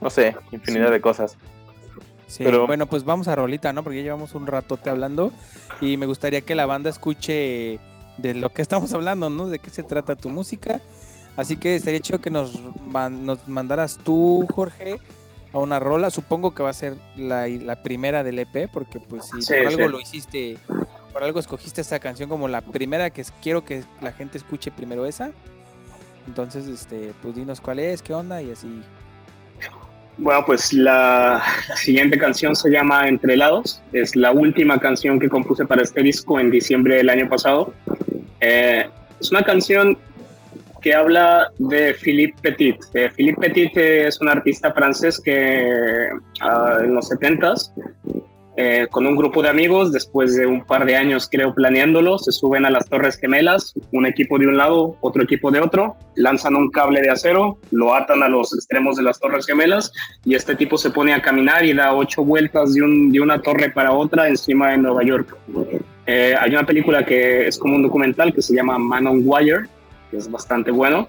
[0.00, 1.36] No sé, infinidad de cosas.
[2.26, 2.66] Sí, Pero...
[2.66, 3.84] bueno, pues vamos a Rolita, ¿no?
[3.84, 5.32] Porque ya llevamos un ratote hablando
[5.80, 7.78] y me gustaría que la banda escuche
[8.18, 9.48] de lo que estamos hablando, ¿no?
[9.48, 10.80] De qué se trata tu música.
[11.36, 14.98] Así que estaría chido que nos, nos mandaras tú, Jorge,
[15.54, 16.10] a una rola.
[16.10, 20.00] Supongo que va a ser la, primera del EP, porque pues si por algo lo
[20.00, 20.58] hiciste,
[21.12, 25.06] por algo escogiste esta canción como la primera que quiero que la gente escuche primero
[25.06, 25.30] esa.
[26.26, 28.82] Entonces, este, pues dinos cuál es, qué onda y así.
[30.16, 31.42] Bueno, pues la,
[31.76, 33.82] siguiente canción se llama Entre lados.
[33.92, 37.72] Es la última canción que compuse para este disco en diciembre del año pasado.
[38.40, 38.88] Eh,
[39.20, 39.98] es una canción
[40.84, 42.76] que habla de Philippe Petit.
[42.92, 46.10] Eh, Philippe Petit es un artista francés que
[46.42, 47.72] ah, en los 70s,
[48.58, 52.32] eh, con un grupo de amigos, después de un par de años creo planeándolo, se
[52.32, 56.54] suben a las Torres Gemelas, un equipo de un lado, otro equipo de otro, lanzan
[56.54, 59.90] un cable de acero, lo atan a los extremos de las Torres Gemelas
[60.22, 63.40] y este tipo se pone a caminar y da ocho vueltas de, un, de una
[63.40, 65.34] torre para otra encima de Nueva York.
[66.06, 69.66] Eh, hay una película que es como un documental que se llama Man on Wire,
[70.16, 71.08] es bastante bueno.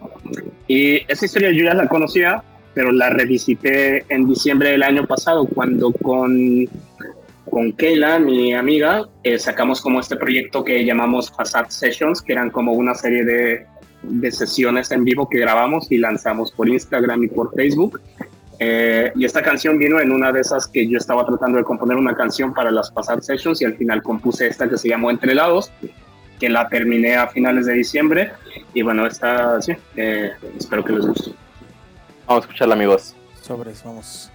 [0.68, 5.46] Y esa historia yo ya la conocía, pero la revisité en diciembre del año pasado
[5.46, 6.68] cuando con,
[7.50, 12.50] con Keila, mi amiga, eh, sacamos como este proyecto que llamamos Facade Sessions, que eran
[12.50, 13.66] como una serie de,
[14.04, 18.00] de sesiones en vivo que grabamos y lanzamos por Instagram y por Facebook.
[18.60, 21.98] Eh, y esta canción vino en una de esas que yo estaba tratando de componer
[21.98, 25.36] una canción para las Facade Sessions y al final compuse esta que se llamó Entre
[25.36, 25.72] Lados
[26.40, 28.32] que la terminé a finales de diciembre.
[28.74, 31.32] Y bueno, está así eh, espero que les guste.
[32.28, 33.16] Vamos a escucharla, amigos.
[33.42, 34.32] Sobres, vamos.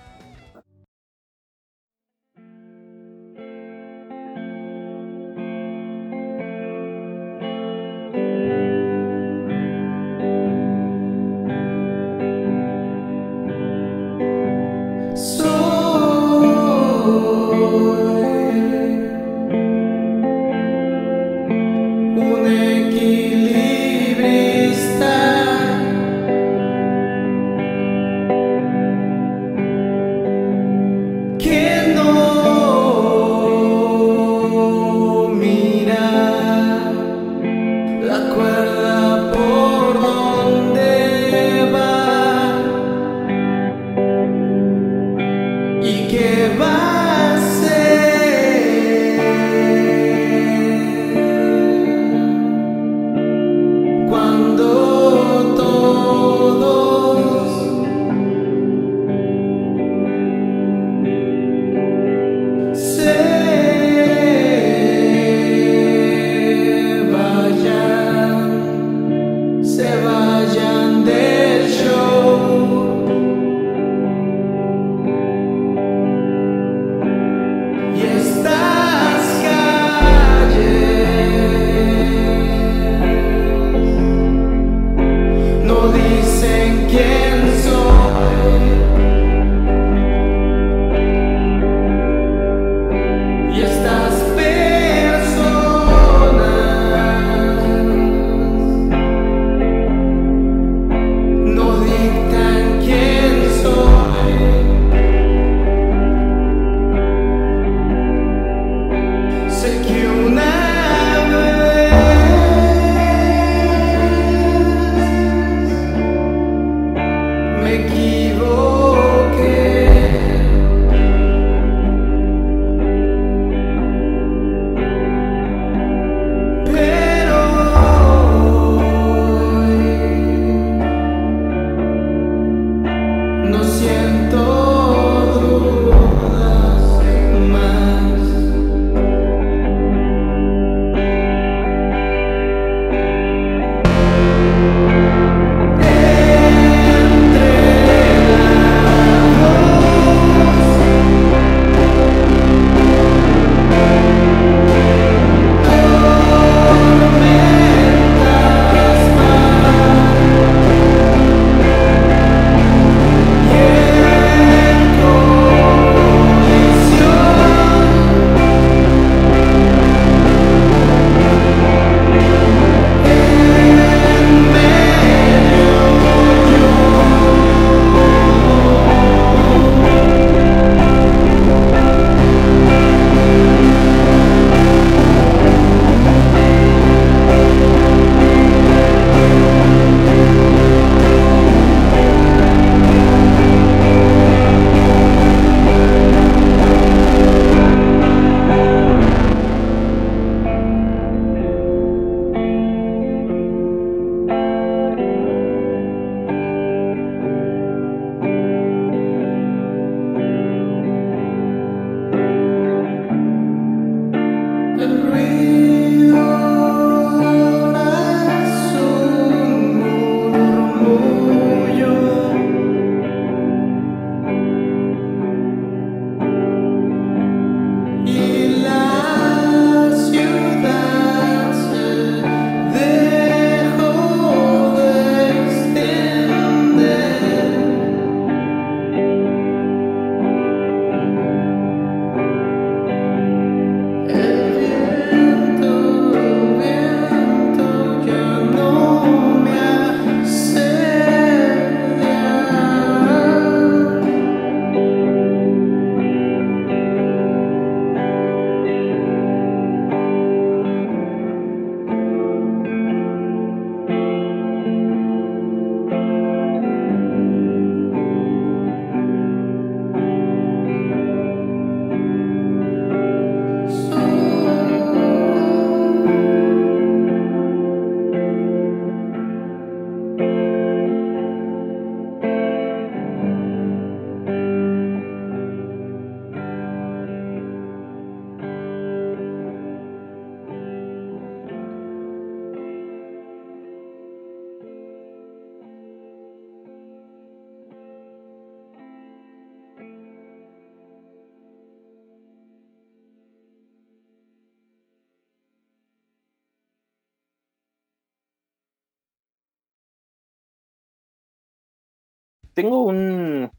[312.60, 313.50] Tengo un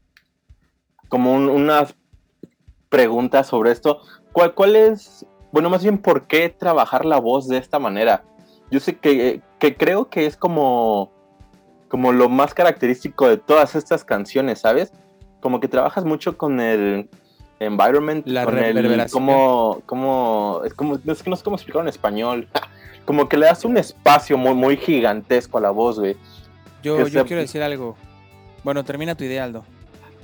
[1.08, 1.94] como unas
[2.88, 4.00] preguntas sobre esto.
[4.32, 8.22] ¿Cuál, ¿Cuál es, bueno, más bien, por qué trabajar la voz de esta manera?
[8.70, 11.10] Yo sé que, que creo que es como,
[11.88, 14.92] como lo más característico de todas estas canciones, ¿sabes?
[15.40, 17.10] Como que trabajas mucho con el
[17.58, 21.88] environment, La con el como, como, es como, es que no sé cómo explicarlo en
[21.88, 22.48] español.
[23.04, 26.16] Como que le das un espacio muy, muy gigantesco a la voz, güey.
[26.84, 27.96] Yo, yo sea- quiero decir algo.
[28.64, 29.64] Bueno, termina tu idea, Aldo.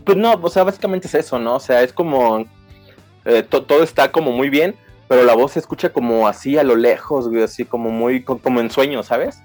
[0.05, 1.57] Pues no, o sea, básicamente es eso, ¿no?
[1.57, 2.47] O sea, es como.
[3.25, 4.75] eh, to- todo está como muy bien,
[5.09, 8.23] pero la voz se escucha como así a lo lejos, güey, así como muy.
[8.23, 9.41] co- como en sueño, ¿sabes?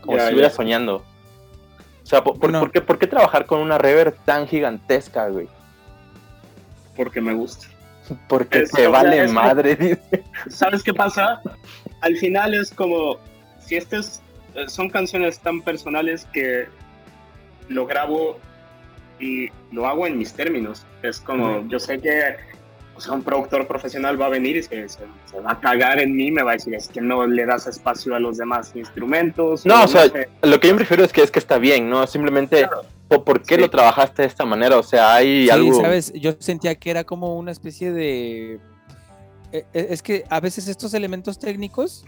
[0.00, 0.96] Como si estuviera soñando.
[2.02, 2.60] O sea, ¿por, por- No.
[2.60, 5.46] por qué, por qué trabajar con una reverb tan gigantesca, güey?
[6.96, 7.66] Porque me gusta.
[8.28, 10.24] Porque Es- te o sea, vale es- madre, dice.
[10.48, 11.40] ¿Sabes qué pasa?
[12.00, 13.18] Al final es como,
[13.60, 14.22] si estas
[14.54, 16.66] eh, son canciones tan personales que
[17.68, 18.38] lo grabo
[19.20, 20.86] y lo hago en mis términos.
[21.02, 22.36] Es como, yo sé que
[22.96, 26.00] o sea, un productor profesional va a venir y se, se- se va a cagar
[26.00, 28.72] en mí, me va a decir, es que no le das espacio a los demás
[28.74, 29.64] instrumentos.
[29.64, 30.28] No, o sea, sé.
[30.42, 32.04] Lo que yo me refiero es que es que está bien, ¿no?
[32.08, 32.82] Simplemente, Claro.
[33.06, 33.60] ¿por, por qué Sí.
[33.60, 34.76] lo trabajaste de esta manera?
[34.78, 35.80] O sea, hay Sí, algo.
[35.80, 38.54] sabes, yo sentía que era como una especie de...
[39.52, 42.04] e- e- Es que a veces estos elementos técnicos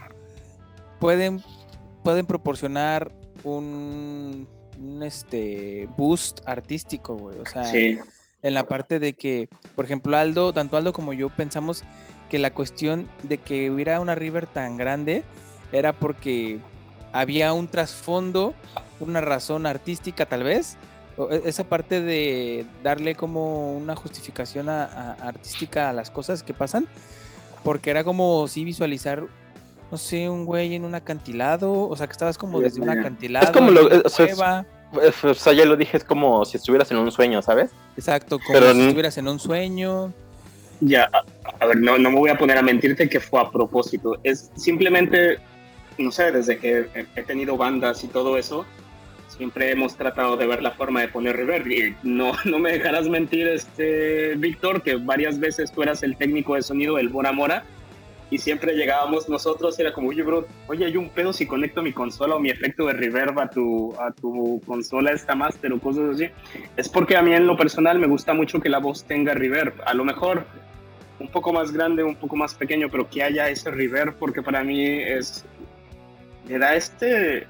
[0.99, 1.41] pueden,
[2.03, 3.13] pueden proporcionar
[3.45, 4.45] un,
[4.81, 7.37] un este, boost artístico, güey.
[7.39, 7.97] O sea, Sí,
[8.41, 11.83] en la parte de que, por ejemplo, Aldo, tanto Aldo como yo pensamos
[12.29, 15.23] que la cuestión de que hubiera una river tan grande
[15.71, 16.59] era porque
[17.13, 18.53] había un trasfondo,
[18.99, 20.77] una razón artística tal vez,
[21.29, 26.53] e- esa parte de darle como una justificación a- a- artística a las cosas que
[26.53, 26.87] pasan,
[27.63, 29.25] porque era como si visualizar,
[29.91, 32.93] no sé, un güey en un acantilado, o sea, que estabas como desde un Ya.
[32.93, 34.65] acantilado, como en lo- o sea, es- cueva.
[35.03, 37.71] Es- O sea, ya lo dije, es como si estuvieras en un sueño, ¿sabes?
[37.95, 40.13] Exacto, como Pero si estuvieras en un sueño.
[40.81, 41.09] Ya,
[41.59, 44.17] a, ver, no, no me voy a poner a mentirte que fue a propósito.
[44.23, 45.37] Es simplemente,
[45.97, 48.65] no sé, desde que he, tenido bandas y todo eso,
[49.29, 51.67] siempre hemos tratado de ver la forma de poner reverb.
[51.67, 56.55] Y no, no me dejarás mentir, este, Víctor, que varias veces tú eras el técnico
[56.55, 57.63] de sonido del Bora Mora
[58.31, 61.83] y siempre llegábamos nosotros y era como, oye, bro, oye, hay un pedo si conecto
[61.83, 65.79] mi consola o mi efecto de reverb a tu, a tu consola esta master o
[65.79, 66.29] cosas así.
[66.77, 69.73] Es porque a mí en lo personal me gusta mucho que la voz tenga reverb.
[69.85, 70.45] A lo mejor
[71.19, 74.63] un poco más grande, un poco más pequeño, pero que haya ese reverb porque para
[74.63, 75.43] mí es...
[76.47, 77.47] Me da este,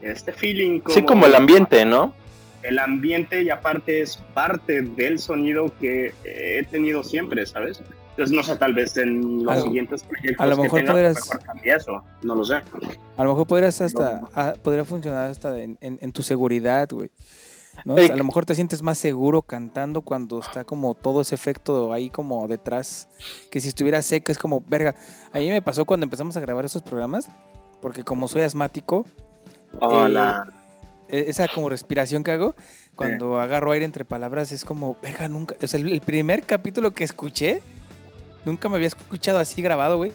[0.00, 0.94] este feeling como...
[0.94, 2.14] Sí, como el ambiente, ¿no?
[2.62, 7.82] El ambiente y aparte es parte del sonido que he tenido siempre, ¿sabes?
[8.20, 10.92] Entonces no sé, tal vez en los A siguientes proyectos a lo que mejor tenga,
[10.92, 12.56] podrías- mejor cambie eso, no lo sé.
[13.16, 17.10] A lo mejor podrías hasta, ah, podría funcionar hasta en, en- en tu seguridad, güey.
[17.86, 17.96] ¿no?
[17.96, 22.10] A lo mejor te sientes más seguro cantando cuando está como todo ese efecto ahí
[22.10, 23.08] como detrás,
[23.50, 24.94] que si estuviera seca es como, verga.
[25.32, 27.30] A mí me pasó cuando empezamos a grabar esos programas,
[27.80, 29.06] porque como soy asmático,
[29.80, 30.46] Hola.
[31.08, 32.54] e- esa como respiración que hago,
[32.94, 36.90] cuando agarro aire entre palabras es como, verga, nunca, o sea, el, el primer capítulo
[36.90, 37.62] que escuché,
[38.44, 40.12] nunca me había escuchado así grabado, güey.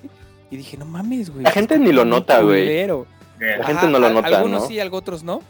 [0.51, 1.43] Y dije, no mames, güey.
[1.43, 2.65] La gente ni lo nota, güey.
[2.65, 3.07] culero".
[3.39, 4.67] La Ajá, gente no lo nota, Algunos ¿no?
[4.67, 5.41] sí, algo otros no.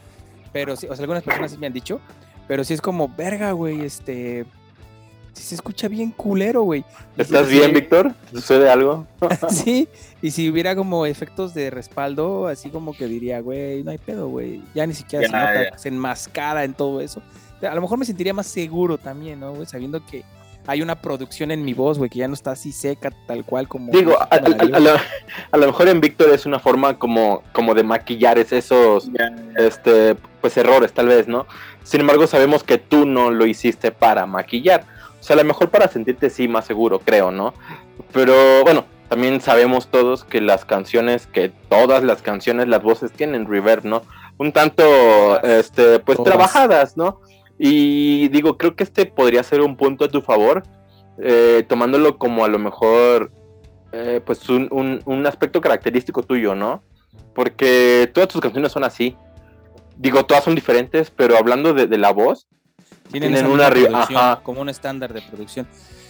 [0.52, 2.00] Pero sí, o sea, algunas personas sí me han dicho.
[2.48, 4.46] Pero sí es como, verga, güey, este.
[5.32, 6.82] Sí se escucha bien culero, güey.
[7.18, 8.14] ¿Estás bien, Víctor?
[8.30, 9.06] ¿Te ¿Sucede algo?
[9.50, 9.86] sí,
[10.22, 14.28] y si hubiera como efectos de respaldo, así como que diría, güey, no hay pedo,
[14.28, 14.62] güey.
[14.74, 15.78] Ya ni siquiera se nota, ya.
[15.78, 17.20] se enmascara en todo eso.
[17.60, 19.66] A lo mejor me sentiría más seguro también, ¿no, güey?
[19.66, 20.24] Sabiendo que
[20.66, 23.68] hay una producción en mi voz, güey, que ya no está así seca, tal cual
[23.68, 23.92] como.
[23.92, 24.90] Digo, a, como lo,
[25.52, 29.08] a lo mejor en Víctor es una forma como, como de maquillar es- esos
[29.56, 31.46] este, pues errores tal vez, ¿no?
[31.82, 34.84] Sin embargo, sabemos que tú no lo hiciste para maquillar.
[35.20, 37.54] O sea, a lo mejor para sentirte sí más seguro, creo, ¿no?
[38.12, 43.46] Pero bueno, también sabemos todos que las canciones, que todas las canciones, las voces tienen
[43.48, 44.02] reverb, ¿no?
[44.38, 46.32] Un tanto, este, pues Todas.
[46.34, 47.20] trabajadas, ¿no?
[47.58, 50.62] Y digo, creo que este podría ser un punto a tu favor,
[51.18, 53.32] eh, tomándolo como a lo mejor,
[53.92, 56.82] eh, pues un, un- un aspecto característico tuyo, ¿no?
[57.34, 59.16] Porque todas tus canciones son así.
[59.96, 62.46] Digo, todas son diferentes, pero hablando de, de la voz,
[63.10, 64.40] Tienen, una ajá.
[64.42, 65.66] como un estándar de producción.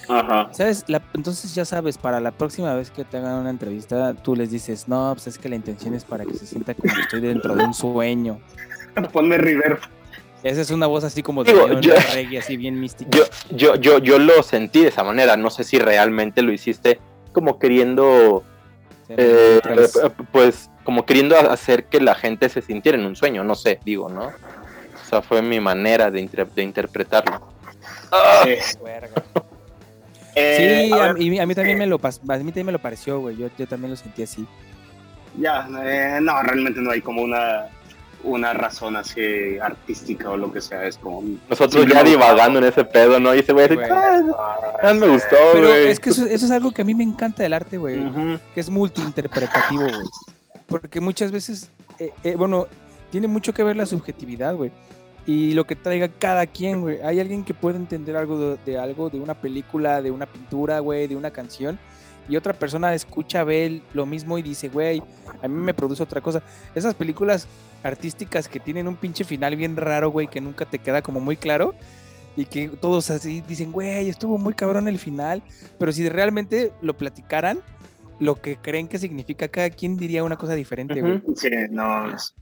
[0.08, 0.48] Ajá.
[0.52, 0.84] ¿Sabes?
[0.88, 4.50] La- entonces ya sabes, para la próxima vez que te hagan una entrevista, tú les
[4.50, 7.20] dices, no, pues es que la intención es para que se sienta como que estoy
[7.20, 8.40] dentro de un sueño.
[9.12, 9.78] Ponme reverb.
[10.42, 13.10] Esa es una voz así como de Digo, yo- reggae, así bien mística.
[13.10, 15.36] yo, yo, yo, yo lo sentí de esa manera.
[15.36, 17.00] No sé si realmente lo hiciste
[17.32, 18.44] como queriendo,
[19.08, 19.88] eh, eh,
[20.32, 23.42] pues, como queriendo hacer que la gente se sintiera en un sueño.
[23.44, 24.26] No sé, digo, ¿no?
[24.26, 27.40] O sea, fue mi manera de, inter- de interpretarlo.
[28.44, 28.78] Sí.
[28.84, 29.22] Verga.
[30.34, 32.08] Eh, sí, a a, ver, y a mí también me lo a
[32.38, 33.36] mí también me lo pareció, güey.
[33.36, 34.46] Yo, yo también lo sentí así.
[35.38, 37.66] Ya, eh, no, realmente no hay como una,
[38.26, 40.84] una razón así artística o lo que sea.
[40.86, 41.22] Es como.
[41.48, 43.34] Nosotros ya divagando en ese pedo, ¿no?
[43.34, 43.88] Y ese güey, Güey.
[43.90, 44.22] "Ah,
[44.82, 45.88] ah, me gustó, Pero güey.
[45.88, 47.98] es que eso, eso es algo que a mí me encanta del arte, güey.
[48.54, 50.08] Que es multiinterpretativo, güey.
[50.66, 52.66] Porque muchas veces, eh, eh, bueno,
[53.10, 54.70] tiene mucho que ver la subjetividad, güey.
[55.26, 57.00] Y lo que traiga cada quien, güey.
[57.02, 60.78] Hay alguien que puede entender algo de, de algo, de una película, de una pintura,
[60.80, 61.78] güey, de una canción.
[62.28, 65.02] Y otra persona escucha, ve lo mismo y dice, güey,
[65.42, 66.42] a mí me produce otra cosa.
[66.74, 67.46] Esas películas
[67.82, 71.36] artísticas que tienen un pinche final bien raro, güey, que nunca te queda como muy
[71.36, 71.74] claro.
[72.36, 75.42] Y que todos así dicen, güey, estuvo muy cabrón el final.
[75.78, 77.60] Pero si realmente lo platicaran,
[78.18, 81.22] lo que creen que significa cada quien diría una cosa diferente, güey.
[81.36, 82.12] Sí, no.
[82.14, 82.34] es-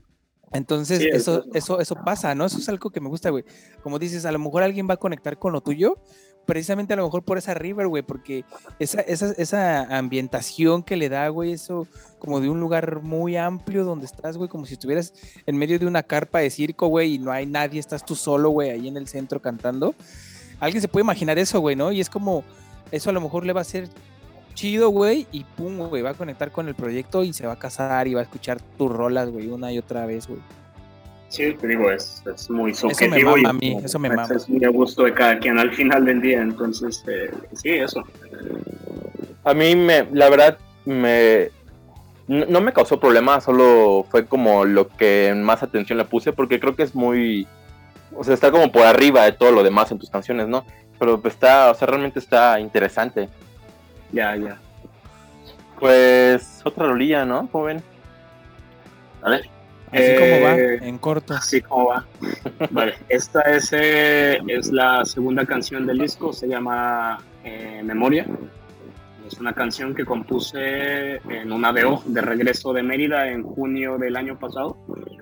[0.53, 2.45] Entonces, Sí, eso- eso, eso pasa, ¿no?
[2.45, 3.43] Eso es algo que me gusta, güey.
[3.83, 5.97] Como dices, a lo mejor alguien va a conectar con lo tuyo,
[6.45, 8.45] precisamente a lo mejor por esa river, güey, porque
[8.79, 11.87] esa, esa, esa ambientación que le da, güey, eso
[12.19, 15.13] como de un lugar muy amplio donde estás, güey, como si estuvieras
[15.45, 18.49] en medio de una carpa de circo, güey, y no hay nadie, estás tú solo,
[18.49, 19.95] güey, ahí en el centro cantando.
[20.59, 21.91] Alguien se puede imaginar eso, güey, ¿no?
[21.91, 22.43] Y es como,
[22.91, 23.89] eso a lo mejor le va a ser
[24.53, 27.59] chido, güey, y pum, güey, va a conectar con el proyecto y se va a
[27.59, 30.39] casar y va a escuchar tus rolas, güey, una y otra vez, güey.
[31.29, 33.31] Sí, te digo, es, es muy Eso me subjetivo.
[33.31, 34.27] mama y a mí, eso me mama.
[34.33, 36.41] Es muy a gusto de cada quien al final del día.
[36.41, 38.03] Entonces, eh, sí, eso.
[39.43, 41.49] A mí, me, la verdad, me
[42.27, 46.75] no me causó problema, solo fue como lo que más atención le puse, porque creo
[46.75, 47.47] que es muy,
[48.15, 50.65] o sea, está como por arriba de todo lo demás en tus canciones, ¿no?
[50.97, 53.29] Pero pues está, o sea, realmente está interesante.
[54.11, 54.57] Ya, ya.
[55.79, 57.47] Pues otra rolilla, ¿no?
[57.51, 57.83] ¿Cómo ven?
[59.21, 59.49] ¿Vale?
[59.95, 61.33] Así como va, Eh, en corto.
[61.33, 62.05] Así como va.
[62.71, 68.25] Vale, esta es, eh, es la segunda canción del disco, se llama eh, Memoria.
[69.27, 74.15] Es una canción que compuse en una DO de regreso de Mérida en junio del
[74.15, 74.77] año pasado.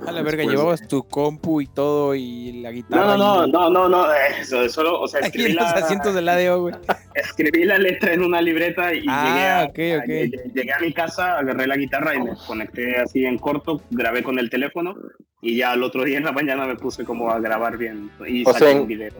[0.05, 3.15] A la verga, llevabas tu compu y todo y la guitarra.
[3.17, 6.13] No, no, no, no, no, eh, eso, solo, o sea, escribí en los la, asientos
[6.13, 6.75] del ADO, güey.
[7.15, 11.77] escribí la letra en una libreta y Ah, llegué, a, llegué- mi casa, agarré la
[11.77, 14.95] guitarra y me conecté así en corto, grabé con el teléfono
[15.41, 18.43] y ya al otro día en la mañana me puse como a grabar bien y
[18.47, 19.11] O saqué un video.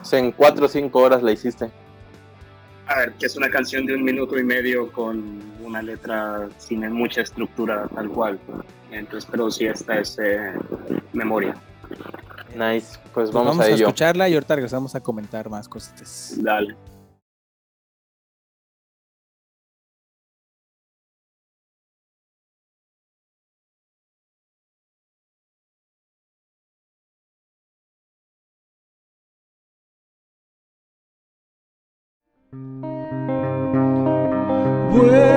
[0.00, 1.70] O sea, en cuatro o cinco horas la hiciste.
[2.86, 6.90] A ver, que es una canción de un minuto y medio con una letra sin
[6.92, 8.38] mucha estructura tal cual.
[8.90, 10.52] Entonces, pero sí, esta es eh,
[11.12, 11.54] memoria.
[12.54, 13.86] Nice, pues Pues vamos, vamos a a ello.
[13.86, 16.34] escucharla y ahorita regresamos a comentar más cosas.
[16.40, 16.76] Dale.
[34.94, 35.33] Where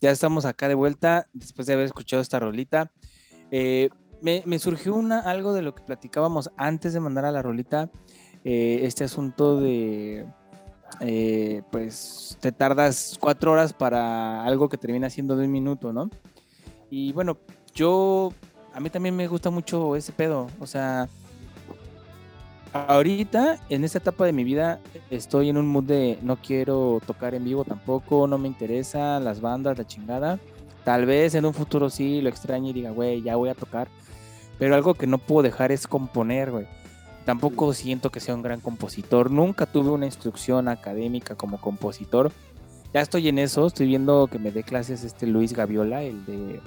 [0.00, 2.90] ya estamos acá de vuelta después de haber escuchado esta rolita.
[3.50, 3.90] Eh,
[4.22, 7.90] me, me surgió una, algo de lo que platicábamos antes de mandar a la rolita.
[8.44, 10.26] eh, este asunto de,
[11.00, 16.10] eh, pues, te tardas cuatro horas para algo que termina siendo de un minuto, ¿no?
[16.90, 17.36] Y bueno,
[17.74, 18.32] yo,
[18.74, 20.48] a mí también me gusta mucho ese pedo.
[20.58, 21.08] O sea,
[22.72, 27.34] ahorita, en esta etapa de mi vida, estoy en un mood de no quiero tocar
[27.34, 30.38] en vivo tampoco, no me interesa las bandas, la chingada.
[30.84, 33.88] Tal vez en un futuro sí lo extrañe y diga, güey, ya voy a tocar.
[34.58, 36.66] Pero algo que no puedo dejar es componer, güey.
[37.24, 39.30] Tampoco siento que sea un gran compositor.
[39.30, 42.32] Nunca tuve una instrucción académica como compositor.
[42.92, 46.60] Ya estoy en eso, estoy viendo que me dé clases este Luis Gaviola, el de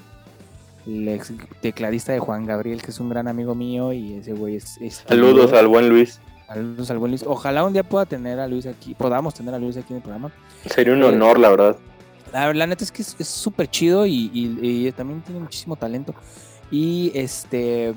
[0.88, 1.32] el ex
[1.62, 5.04] tecladista de Juan Gabriel, que es un gran amigo mío y ese güey es, es
[5.08, 6.20] Saludos al buen Luis.
[6.48, 7.24] Saludos al buen Luis.
[7.26, 10.02] Ojalá un día pueda tener a Luis aquí, podamos tener a Luis aquí en el
[10.04, 10.32] programa.
[10.66, 11.78] Sería un Eh, honor, la verdad.
[12.32, 16.14] La, la neta es que es súper chido y, y- y también tiene muchísimo talento.
[16.72, 17.94] Y este,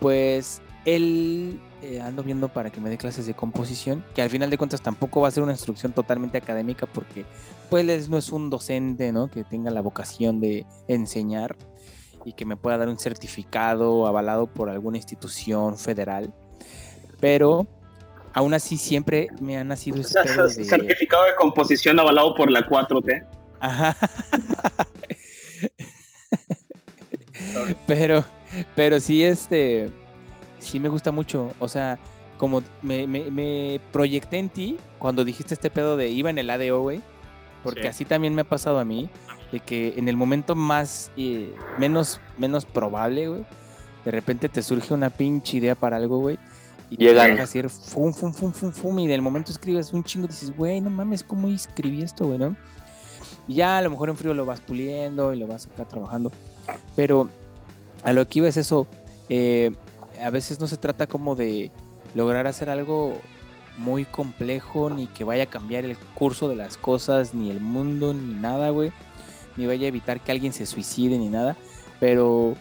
[0.00, 4.50] pues él eh, ando viendo para que me dé clases de composición, que al final
[4.50, 7.24] de cuentas tampoco va a ser una instrucción totalmente académica porque
[7.68, 9.28] pues no es un docente, ¿no?
[9.28, 11.56] Que tenga la vocación de enseñar
[12.26, 16.34] y que me pueda dar un certificado avalado por alguna institución federal.
[17.20, 17.66] Pero
[18.34, 20.64] aún así siempre me ha nacido O ese sea, pedo de...
[20.64, 23.26] certificado de composición avalado por la 4T.
[23.60, 23.96] Ajá.
[27.86, 28.24] pero,
[28.74, 29.90] pero sí, este,
[30.58, 31.52] sí me gusta mucho.
[31.58, 31.98] O sea,
[32.38, 36.50] como me, me- me proyecté en ti cuando dijiste este pedo de iba en el
[36.50, 37.00] ADO, güey.
[37.62, 37.88] Porque Sí.
[37.88, 39.08] así también me ha pasado a mí,
[39.52, 43.46] de que en el momento más, eh, menos, menos probable, güey,
[44.04, 46.38] de repente te surge una pinche idea para algo, güey.
[46.90, 47.26] Y Llegan.
[47.26, 50.28] te deja hacer fum, fum, fum, fum, fum, y del momento escribes un chingo y
[50.28, 52.56] dices, güey, no mames, ¿cómo escribí esto, güey, no?
[53.48, 56.30] Y ya a lo mejor en frío lo vas puliendo y lo vas acá trabajando.
[56.94, 57.28] Pero
[58.04, 58.86] a lo que iba es eso.
[59.28, 59.72] eh,
[60.22, 61.70] a veces no se trata como de
[62.14, 63.18] lograr hacer algo
[63.76, 68.14] muy complejo, ni que vaya a cambiar el curso de las cosas, ni el mundo,
[68.14, 68.92] ni nada, güey.
[69.56, 71.56] Ni vaya a evitar que alguien se suicide, ni nada.
[72.00, 72.56] Pero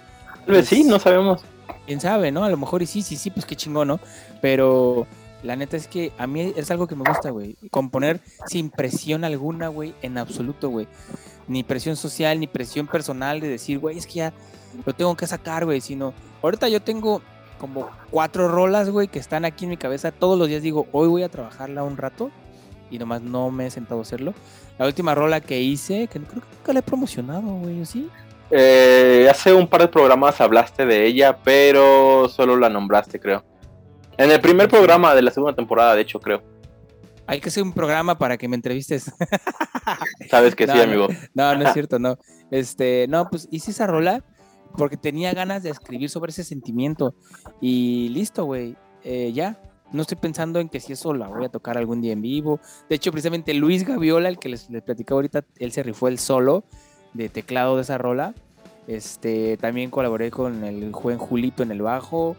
[0.46, 1.44] Tal vez sí, no sabemos.
[1.86, 2.44] quién sabe, ¿no?
[2.44, 4.00] A lo mejor y sí, sí, sí, pues qué chingón, ¿no?
[4.42, 5.08] Pero
[5.44, 7.56] la neta es que a mí es algo que me gusta, güey.
[7.72, 10.88] Componer sin presión alguna, güey, en absoluto, güey.
[11.48, 14.34] Ni presión social, ni presión personal de decir, güey, es que ya
[14.86, 15.82] lo tengo que sacar, güey.
[15.82, 17.22] Sino, ahorita yo tengo
[17.60, 20.12] como cuatro rolas, güey, que están aquí en mi cabeza.
[20.12, 22.32] Todos los días digo, hoy voy a trabajarla un rato.
[22.92, 24.34] Y nomás no me he sentado a hacerlo.
[24.78, 28.10] La última rola que hice, que creo que nunca la he promocionado, güey, ¿o sí?
[28.52, 33.44] Eh, hace un par de programas hablaste de ella, pero solo la nombraste, creo.
[34.18, 36.44] En el primer programa de la segunda temporada, de hecho, creo.
[37.28, 39.12] Hay que hacer un programa para que me entrevistes.
[40.30, 41.08] Sabes que No, sí, amigo.
[41.34, 42.18] No, no es cierto, no.
[42.52, 44.24] Este, no, pues hice esa rola
[44.78, 47.16] porque tenía ganas de escribir sobre ese sentimiento.
[47.62, 48.76] Y listo, güey.
[49.04, 49.60] eh, ya.
[49.92, 52.60] No estoy pensando en que si eso la voy a tocar algún día en vivo.
[52.90, 56.20] De hecho, precisamente Luis Gaviola, el que les, les platicaba ahorita, él se rifó el
[56.20, 56.64] solo
[57.14, 58.34] de teclado de esa rola.
[58.88, 62.36] Este, también colaboré con el buen Julito en el bajo.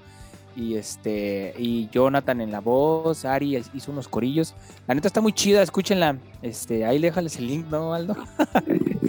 [0.57, 4.55] Y este, y Jonathan en la voz, Ari hizo unos corillos.
[4.89, 6.17] La neta está muy chida, escúchenla.
[6.41, 8.17] Este, ahí déjales el link, ¿no, Aldo?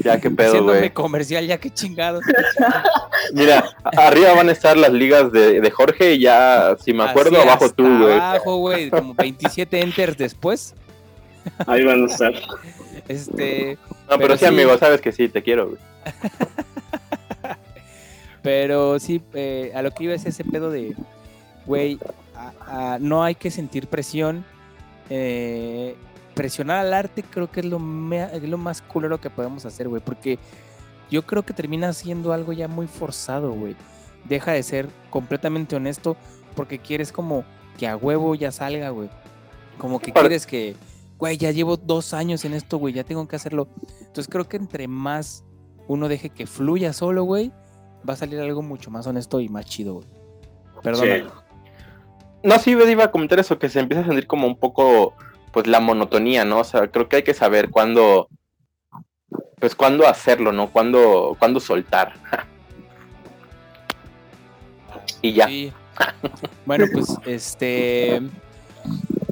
[0.04, 0.90] Ya qué pedo, Haciéndome güey.
[0.94, 2.24] comercial, ya que chingados.
[3.34, 7.38] Mira, arriba van a estar las ligas de, de Jorge y ya, si me acuerdo,
[7.40, 8.14] Así abajo tú, güey.
[8.14, 10.76] Abajo, güey, como 27 enters después.
[11.66, 12.32] Ahí van a estar.
[13.08, 13.78] Este,
[14.08, 14.46] No, pero, pero sí, sí.
[14.46, 15.80] amigo, sabes que sí, te quiero, güey.
[18.44, 20.96] pero sí, eh, a lo que iba es ese pedo de,
[21.68, 22.00] güey,
[22.36, 24.44] a- a- no hay que sentir presión.
[25.10, 25.96] eh,
[26.34, 29.88] presionar al arte creo que es lo, mea- es lo más culero que podemos hacer,
[29.88, 30.38] güey, porque
[31.10, 33.76] yo creo que termina siendo algo ya muy forzado, güey.
[34.26, 36.18] Deja de ser completamente honesto
[36.56, 37.44] porque quieres como
[37.78, 39.10] que a huevo ya salga, güey.
[39.78, 40.76] Como que quieres que,
[41.18, 43.68] güey, ya llevo dos años en esto, güey, ya tengo que hacerlo.
[44.00, 45.44] Entonces creo que entre más
[45.88, 47.52] uno deje que fluya solo, güey,
[48.08, 50.08] va a salir algo mucho más honesto y más chido, güey.
[50.84, 51.06] Perdón.
[51.08, 51.24] Sí.
[52.48, 55.14] No, sí, iba a comentar eso, que se empieza a sentir como un poco,
[55.52, 56.60] pues, la monotonía, ¿no?
[56.60, 58.30] O sea, creo que hay que saber cuándo,
[59.60, 60.72] pues, cuándo hacerlo, ¿no?
[60.72, 62.14] Cuándo, cuándo soltar.
[65.22, 65.48] y ya.
[65.48, 65.74] Sí.
[66.66, 68.22] Bueno, pues, este.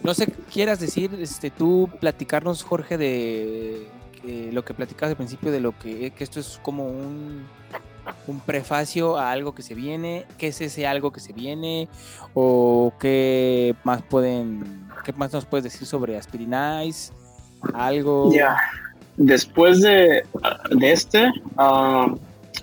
[0.04, 3.88] No sé, quieras decir, este, tú platicarnos, Jorge, de
[4.22, 7.48] que lo que platicabas al principio, de lo que, que esto es como un,
[8.28, 10.26] un prefacio a algo que se viene.
[10.38, 11.88] ¿Qué es ese algo que se viene?
[12.34, 17.14] ¿O qué más pueden, qué más nos puedes decir sobre Aspirinize?
[17.74, 18.32] Algo.
[18.34, 18.58] Ya.
[19.18, 20.24] Después de,
[20.72, 22.14] de este, ah,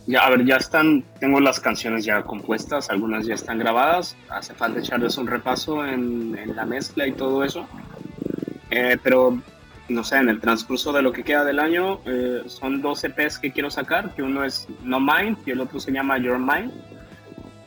[0.07, 4.53] ya, a ver, ya están, tengo las canciones ya compuestas, algunas ya están grabadas, hace
[4.53, 7.66] falta echarles un repaso en, en la mezcla y todo eso.
[8.70, 9.40] Eh, pero,
[9.93, 13.38] no sé, en el transcurso de lo que queda del año, eh, son dos EPs
[13.38, 16.72] que quiero sacar, que uno es No Mind y el otro se llama Your Mind.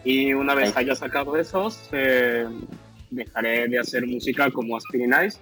[0.04, 2.46] Y una vez haya sacado esos, eh,
[3.10, 5.40] dejaré de hacer música como Aspirin Eyes.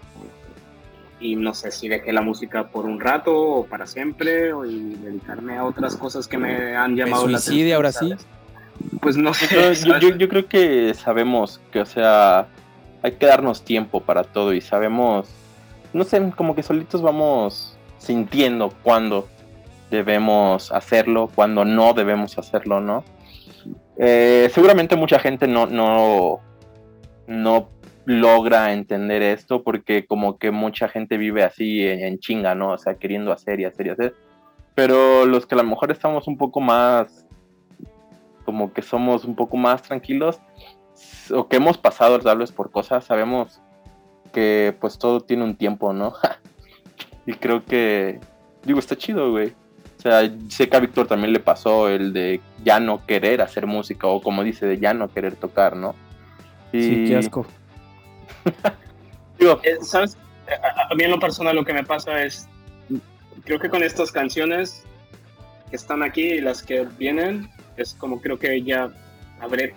[1.20, 4.96] Y no sé si dejé la música por un rato o para siempre, o y
[4.96, 7.76] dedicarme a otras cosas que me han llamado la suicide atención.
[7.76, 8.28] ahora ¿sabes?
[9.02, 9.48] Pues no sé.
[9.86, 12.48] Yo, yo- yo creo que sabemos que, o sea,
[13.02, 15.30] hay que darnos tiempo para todo y sabemos,
[15.94, 19.28] no sé, como que solitos vamos sintiendo cuándo
[19.89, 23.04] debemos hacerlo, cuándo no debemos hacerlo, ¿no?
[23.98, 26.39] Eh, seguramente mucha gente no, no,
[27.28, 27.70] no
[28.06, 32.72] logra entender esto porque como que mucha gente vive así en, en chinga, ¿no?
[32.72, 34.16] O sea, queriendo hacer y hacer y hacer.
[34.76, 37.28] Pero los que a lo mejor estamos un poco más
[38.46, 40.39] como que somos un poco más tranquilos
[41.34, 43.62] o que hemos pasado tal vez por cosas, sabemos
[44.34, 46.14] que pues todo tiene un tiempo, ¿no?
[47.26, 48.20] y creo que,
[48.64, 49.54] digo, está chido, güey.
[49.98, 53.66] O sea, sé que a Víctor también le pasó el de ya no querer hacer
[53.68, 55.96] música o como dice, de ya no querer tocar, ¿no?
[56.74, 57.46] Y, Sí, qué asco.
[59.40, 60.18] digo, Eh, ¿Sabes?
[60.62, 62.50] A, a mí en lo personal lo que me pasa es,
[63.46, 64.84] creo que con estas canciones
[65.70, 68.92] que están aquí y las que vienen, es como creo que ya
[69.40, 69.74] habré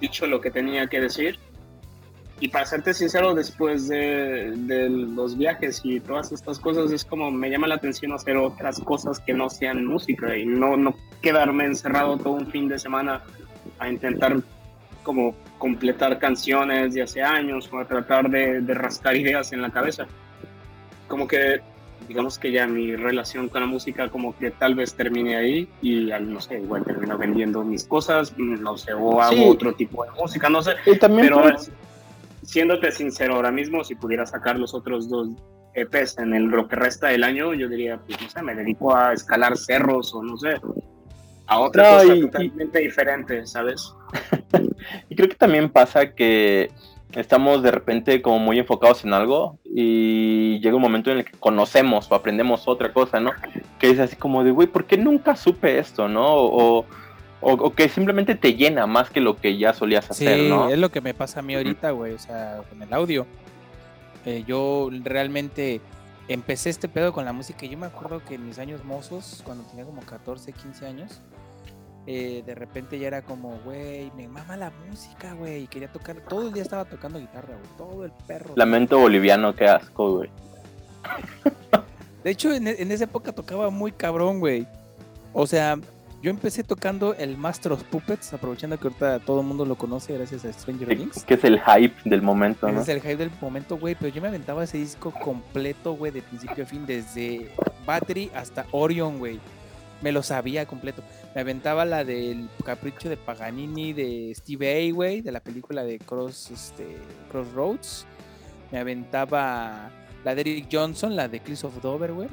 [0.00, 1.38] dicho lo que tenía que decir.
[2.40, 7.30] Y para serte sincero, después de, de los viajes y todas estas cosas, es como
[7.30, 11.64] me llama la atención hacer otras cosas que no sean música y no, no quedarme
[11.64, 13.22] encerrado todo un fin de semana
[13.78, 14.36] a intentar
[15.04, 19.70] como completar canciones de hace años o a tratar de, de rascar ideas en la
[19.70, 20.06] cabeza.
[21.08, 21.60] Como que,
[22.08, 26.10] digamos que ya mi relación con la música como que tal vez termine ahí y
[26.10, 29.44] al, no sé, igual termino vendiendo mis cosas, no sé, o hago Sí.
[29.48, 30.72] otro tipo de música, no sé.
[30.84, 31.56] y también Pero
[32.44, 35.28] siéndote sincero ahora mismo, si pudiera sacar los otros dos
[35.74, 38.94] EPs en el, lo que resta del año, yo diría, pues no sé, me dedico
[38.94, 40.60] a escalar cerros o no sé,
[41.46, 43.92] a otra No, cosa y- y- totalmente diferente, ¿sabes?
[45.08, 46.70] Y creo que también pasa que
[47.12, 51.32] estamos de repente como muy enfocados en algo y llega un momento en el que
[51.38, 53.32] conocemos o aprendemos otra cosa, ¿no?
[53.78, 56.24] Que es así como de, güey, ¿por qué nunca supe esto, no?
[56.34, 56.86] O,
[57.44, 60.68] o, o que simplemente te llena más que lo que ya solías Sí, hacer, ¿no?
[60.70, 63.26] es lo que me pasa a mí ahorita, güey, o sea, con el audio.
[64.24, 65.80] Eh, yo realmente
[66.28, 67.66] empecé este pedo con la música.
[67.66, 71.20] y Yo me acuerdo que en mis años mozos, cuando tenía como 14, 15 años,
[72.06, 75.64] eh, de repente ya era como, güey, me mama la música, güey.
[75.64, 78.54] Y quería tocar, todo el día estaba tocando guitarra, güey, todo el perro.
[78.56, 80.30] Lamento boliviano, qué asco, güey.
[82.24, 84.66] De hecho, en, en esa época tocaba muy cabrón, güey.
[85.34, 85.78] O sea,
[86.24, 90.14] yo empecé tocando el Master of Puppets, aprovechando que ahorita todo el mundo lo conoce
[90.14, 91.22] gracias a Stranger Things.
[91.22, 92.80] que es el hype del momento, ¿no?
[92.80, 96.22] es el hype del momento, güey, pero yo me aventaba ese disco completo, güey, de
[96.22, 97.50] principio a fin, desde
[97.84, 99.38] Battery hasta Orion, güey.
[100.00, 101.02] Me lo sabía completo.
[101.34, 105.98] Me aventaba la del Capricho de Paganini de Steve A, güey, de la película de
[105.98, 106.96] Cross, este,
[107.30, 108.06] Crossroads.
[108.72, 109.90] Me aventaba
[110.24, 112.28] la de Eric Johnson, la de Cliffs of Dover, güey.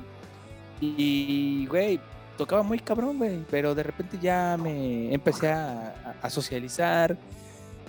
[0.79, 1.99] Y, güey,
[2.41, 5.93] tocaba muy cabrón, güey, pero de repente ya me empecé a,
[6.27, 7.15] socializar.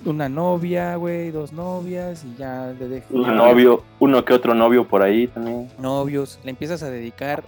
[0.05, 4.86] Una novia, güey, dos novias y ya le dejé Un novio, uno que otro novio
[4.86, 5.68] por ahí también.
[5.78, 7.42] novios, le empiezas a dedicar,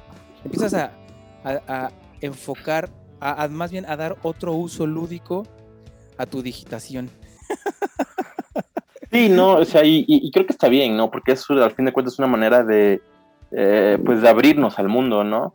[0.45, 0.93] empiezas a,
[1.45, 1.91] a- a
[2.23, 2.89] enfocar,
[3.21, 5.43] a, más bien a dar otro uso lúdico
[6.17, 7.11] a tu digitación.
[9.13, 11.11] Sí, no, o sea, y creo que está bien, ¿no?
[11.11, 13.03] Porque eso al fin de cuentas es una manera de,
[13.51, 15.55] eh, pues, de abrirnos al mundo, ¿no?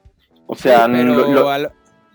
[0.51, 1.71] O sea, pero lo- lo- al-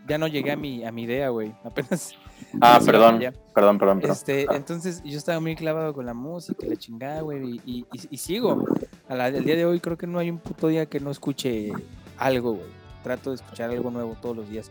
[0.09, 1.55] ya no llegué a mi, a mi idea, güey.
[1.65, 2.15] Apenas.
[2.61, 3.19] ah, sí, perdón,
[3.55, 4.11] perdón, perdón, perdón.
[4.17, 8.17] Este, entonces yo estaba muy clavado con la música la chingada, güey, y, y- y
[8.19, 8.65] sigo.
[9.09, 11.11] A la- al día de hoy creo que no hay un puto día que no
[11.11, 11.73] escuche
[12.19, 12.67] algo, güey.
[13.03, 14.71] Trato de escuchar algo nuevo todos los días.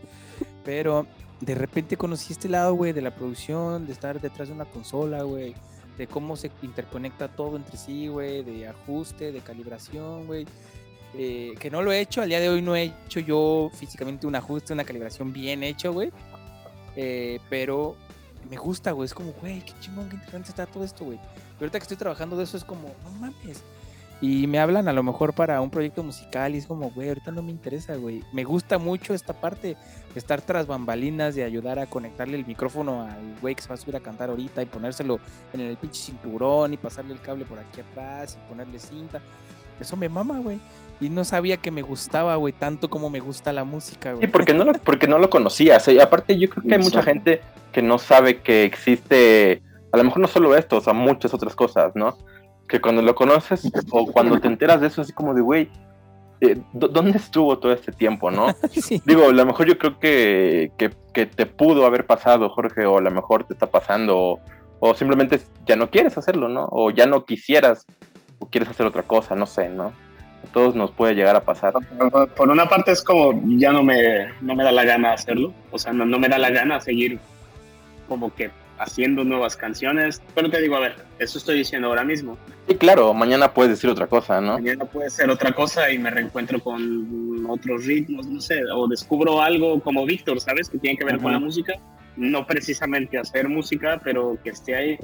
[0.64, 1.06] Pero
[1.40, 5.22] de repente conocí este lado, güey, de la producción, de estar detrás de una consola,
[5.22, 5.54] güey.
[5.98, 8.42] De cómo se interconecta todo entre sí, güey.
[8.42, 10.46] De ajuste, de calibración, güey.
[11.16, 14.26] Eh, que no lo he hecho, al día de hoy no he hecho yo físicamente
[14.26, 16.10] un ajuste, una calibración bien hecho, güey.
[16.96, 17.96] Eh, pero
[18.50, 19.06] me gusta, güey.
[19.06, 21.18] Es como, güey, qué chingón, qué interesante está todo esto, güey.
[21.18, 23.62] Pero ahorita que estoy trabajando de eso es como, no mames.
[24.20, 27.30] Y me hablan a lo mejor para un proyecto musical y es como, güey, ahorita
[27.30, 28.22] no me interesa, güey.
[28.32, 29.76] Me gusta mucho esta parte
[30.14, 33.78] estar tras bambalinas, de ayudar a conectarle el micrófono al güey que se va a
[33.78, 35.18] subir a cantar ahorita y ponérselo
[35.52, 39.20] en el pinche cinturón y pasarle el cable por aquí atrás y ponerle cinta.
[39.80, 40.60] Eso me mama, güey.
[41.00, 44.26] Y no sabía que me gustaba, güey, tanto como me gusta la música, güey.
[44.26, 45.86] Sí, porque no lo, porque no lo conocías.
[45.88, 47.40] Y aparte, yo creo que hay mucha gente
[47.72, 51.54] que no sabe que existe, a lo mejor no solo esto, o sea, muchas otras
[51.56, 52.16] cosas, ¿no?
[52.68, 55.68] Que cuando lo conoces o cuando te enteras de eso, así como de, güey,
[56.40, 58.54] eh, ¿dó- ¿dónde estuvo todo este tiempo, no?
[58.70, 59.02] Sí.
[59.04, 62.98] Digo, a lo mejor yo creo que, que, que te pudo haber pasado, Jorge, o
[62.98, 64.40] a lo mejor te está pasando, o,
[64.78, 66.68] O simplemente ya no quieres hacerlo, ¿no?
[66.70, 67.84] O ya no quisieras,
[68.38, 69.92] o quieres hacer otra cosa, no sé, ¿no?
[70.44, 71.72] A todos nos puede llegar a pasar.
[72.36, 75.78] Por- una parte es como ya no me, no me da la gana hacerlo, o
[75.78, 77.18] sea, no, no me da la gana seguir
[78.08, 82.36] como que haciendo nuevas canciones, pero te digo, a ver, eso estoy diciendo ahora mismo.
[82.68, 84.54] Y claro, mañana puedes decir otra cosa, ¿no?
[84.54, 89.40] Mañana puede ser otra cosa y me reencuentro con otros ritmos, no sé, o descubro
[89.40, 90.68] algo como Víctor, ¿sabes?
[90.68, 91.74] Que tiene que ver con la música,
[92.16, 94.98] no precisamente hacer música, pero que esté ahí,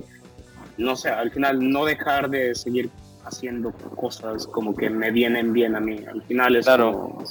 [0.76, 2.90] no sé, al final no dejar de seguir
[3.24, 6.92] haciendo cosas como que me vienen bien a mí, al final es Claro.
[6.92, 7.24] como.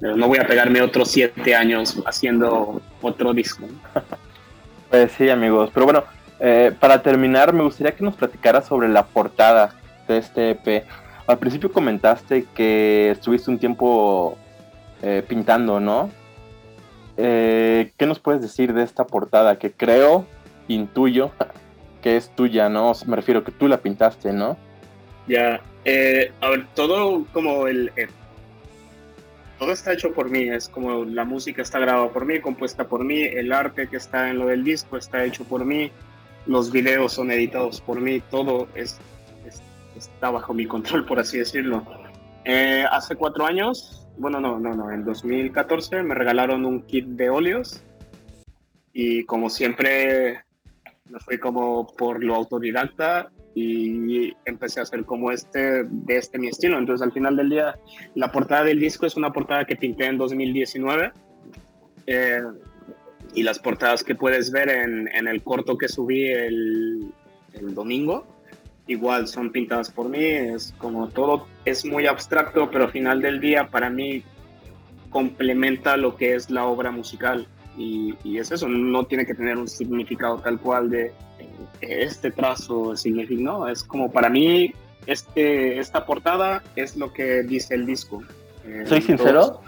[0.00, 3.66] Pero no voy a pegarme otros siete años haciendo otro disco.
[4.90, 5.70] Pues sí, amigos.
[5.74, 6.04] Pero bueno,
[6.40, 9.74] eh, para terminar, me gustaría que nos platicaras sobre la portada
[10.06, 10.84] de este EP.
[11.26, 14.38] Al principio comentaste que estuviste un tiempo
[15.02, 16.10] eh, pintando, ¿no?
[17.16, 19.58] Eh, ¿Qué nos puedes decir de esta portada?
[19.58, 20.24] Que creo,
[20.68, 21.32] intuyo,
[22.02, 22.92] que es tuya, ¿no?
[23.06, 24.56] Me refiero que tú la pintaste, ¿no?
[25.28, 27.92] Ya, eh, a ver, todo como el...
[27.96, 28.08] eh,
[29.58, 33.04] todo está hecho por mí, es como la música está grabada por mí, compuesta por
[33.04, 35.90] mí, el arte que está en lo del disco está hecho por mí,
[36.46, 38.98] los videos son editados por mí, todo es,
[39.46, 39.60] es-
[39.96, 41.82] está bajo mi control, por así decirlo.
[42.44, 47.28] Eh, hace cuatro años, bueno, no, no, no, en 2014 me regalaron un kit de
[47.28, 47.82] óleos
[48.92, 50.40] y como siempre
[51.10, 56.48] me fui como por lo autodidacta y empecé a hacer como este, de este mi
[56.48, 56.78] estilo.
[56.78, 57.78] Entonces al final del día,
[58.14, 61.12] la portada del disco es una portada que pinté en 2019.
[62.06, 62.42] eh,
[63.34, 67.12] y las portadas que puedes ver en, en el corto que subí el,
[67.52, 68.26] el domingo,
[68.86, 70.24] igual son pintadas por mí.
[70.24, 74.22] Es como todo es muy abstracto, pero al final del día para mí
[75.10, 77.46] complementa lo que es la obra musical.
[77.76, 81.12] Y, y es eso, no tiene que tener un significado tal cual de
[81.80, 84.72] este trazo significa, no, es como para mí
[85.06, 88.22] este, esta portada es lo que dice el disco.
[88.66, 89.60] Eh, Soy sincero, todos-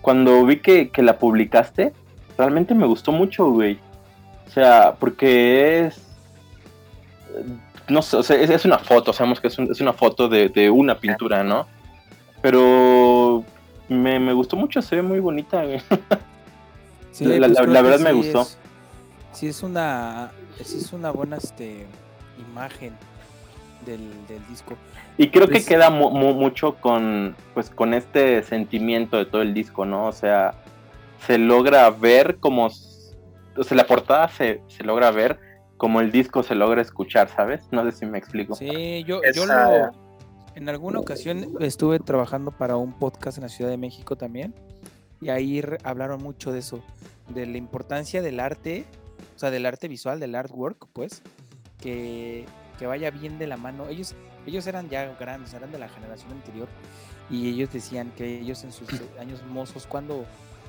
[0.00, 1.92] cuando vi que, que la publicaste,
[2.38, 3.78] realmente me gustó mucho, güey.
[4.46, 6.02] O sea, porque es.
[7.88, 10.28] No sé, o sea, es, es una foto, sabemos que es, un- es una foto
[10.28, 11.66] de, de una pintura, ¿no?
[12.40, 13.44] Pero
[13.88, 15.80] me, me gustó mucho, se ve muy bonita, güey.
[17.12, 18.42] Sí, La- pues la- la verdad me gustó.
[18.42, 18.58] es-
[19.32, 20.30] sí es una,
[20.64, 21.86] sí es una buena este,
[22.38, 22.94] imagen
[23.86, 24.76] del, del disco.
[25.18, 29.42] Y creo que Pues- queda mu- mu- mucho con, pues, con este sentimiento de todo
[29.42, 30.06] el disco, ¿no?
[30.06, 30.54] O sea,
[31.26, 35.38] se logra ver como, o sea, la portada se, se logra ver
[35.76, 37.62] como el disco se logra escuchar, ¿sabes?
[37.72, 38.54] No sé si me explico.
[38.54, 39.90] Sí, yo, yo lo,
[40.54, 44.54] en alguna ocasión estuve trabajando para un podcast en la Ciudad de México también
[45.20, 46.82] y ahí hablaron mucho de eso,
[47.28, 48.84] de la importancia del arte,
[49.36, 51.22] o sea, del arte visual, del artwork, pues,
[51.80, 52.44] que,
[52.78, 53.88] que vaya bien de la mano.
[53.88, 54.14] Ellos,
[54.46, 56.68] ellos eran ya grandes, eran de la generación anterior
[57.30, 58.88] y ellos decían que ellos en sus
[59.20, 60.24] años mozos cuando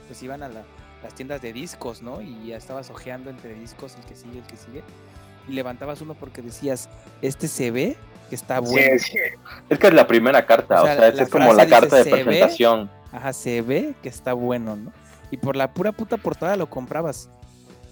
[0.07, 0.63] pues iban a la-
[1.03, 2.21] las tiendas de discos, ¿no?
[2.21, 4.83] Y ya estabas ojeando entre discos el que sigue, el que sigue
[5.47, 6.89] y levantabas uno porque decías,
[7.21, 7.97] este se ve
[8.29, 8.97] que está bueno.
[8.99, 9.17] sí.
[9.69, 12.05] Es que es la primera carta, O o sea, la es como la carta de
[12.05, 12.89] presentación.
[13.11, 14.93] Ajá, se ve que está bueno, ¿no?
[15.31, 17.29] Y por la pura puta portada lo comprabas.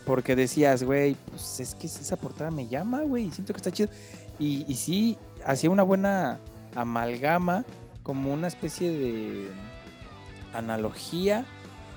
[0.06, 3.72] Porque decías, güey, pues es que esa portada me llama, güey, y siento que está
[3.72, 3.89] chido.
[4.39, 6.39] Y, y sí, hacía una buena
[6.76, 7.66] amalgama,
[8.04, 9.52] como una especie de
[10.54, 11.45] analogía.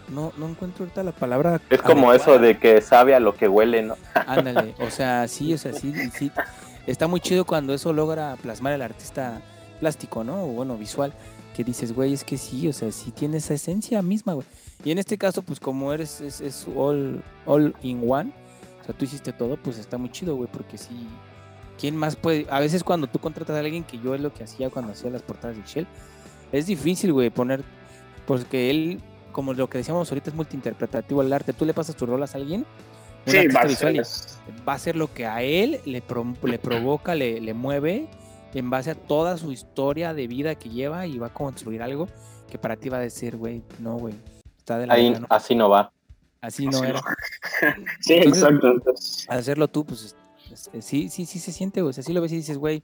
[0.08, 1.60] No, no encuentro ahorita la palabra.
[1.70, 3.96] Es como eso de que sabe a lo que huele, ¿no?
[4.14, 6.30] Ándale, o sea, sí, o sea, sí, sí.
[6.86, 9.40] Está muy chido cuando eso logra plasmar el artista
[9.80, 10.44] plástico, ¿no?
[10.44, 11.14] O bueno, visual,
[11.56, 14.46] que dices, güey, es que sí, o sea, sí tiene esa esencia misma, güey.
[14.84, 18.32] Y en este caso, pues como eres, es, es all, all in one,
[18.80, 21.06] o sea, tú hiciste todo, pues está muy chido, güey, porque sí.
[21.78, 22.46] ¿Quién más puede?
[22.50, 25.10] A veces cuando tú contratas a alguien, que yo es lo que hacía cuando hacía
[25.10, 25.86] las portadas de Shell,
[26.52, 27.62] es difícil, güey, poner,
[28.26, 29.00] porque él,
[29.32, 31.52] como lo que decíamos ahorita, es multiinterpretativo el arte.
[31.52, 32.64] Tú le pasas tus rolas a alguien,
[33.26, 33.94] Sí, a ser-
[34.68, 38.06] va a ser lo que a él le, pro- le provoca, le, le mueve
[38.52, 42.06] en base a toda su historia de vida que lleva y va a construir algo
[42.50, 44.14] que para ti va a decir, güey, no, güey,
[44.64, 45.26] está de la Ahí, verga, ¿no?
[45.28, 45.92] así no va.
[46.40, 47.00] Así no así era.
[48.00, 48.70] Sí, Entonces- exacto.
[48.70, 50.16] entonces, Al hacerlo tú, pues
[50.50, 51.90] es- es- sí, sí, sí se siente, güey.
[51.90, 52.82] O sea, sí lo ves y dices, güey,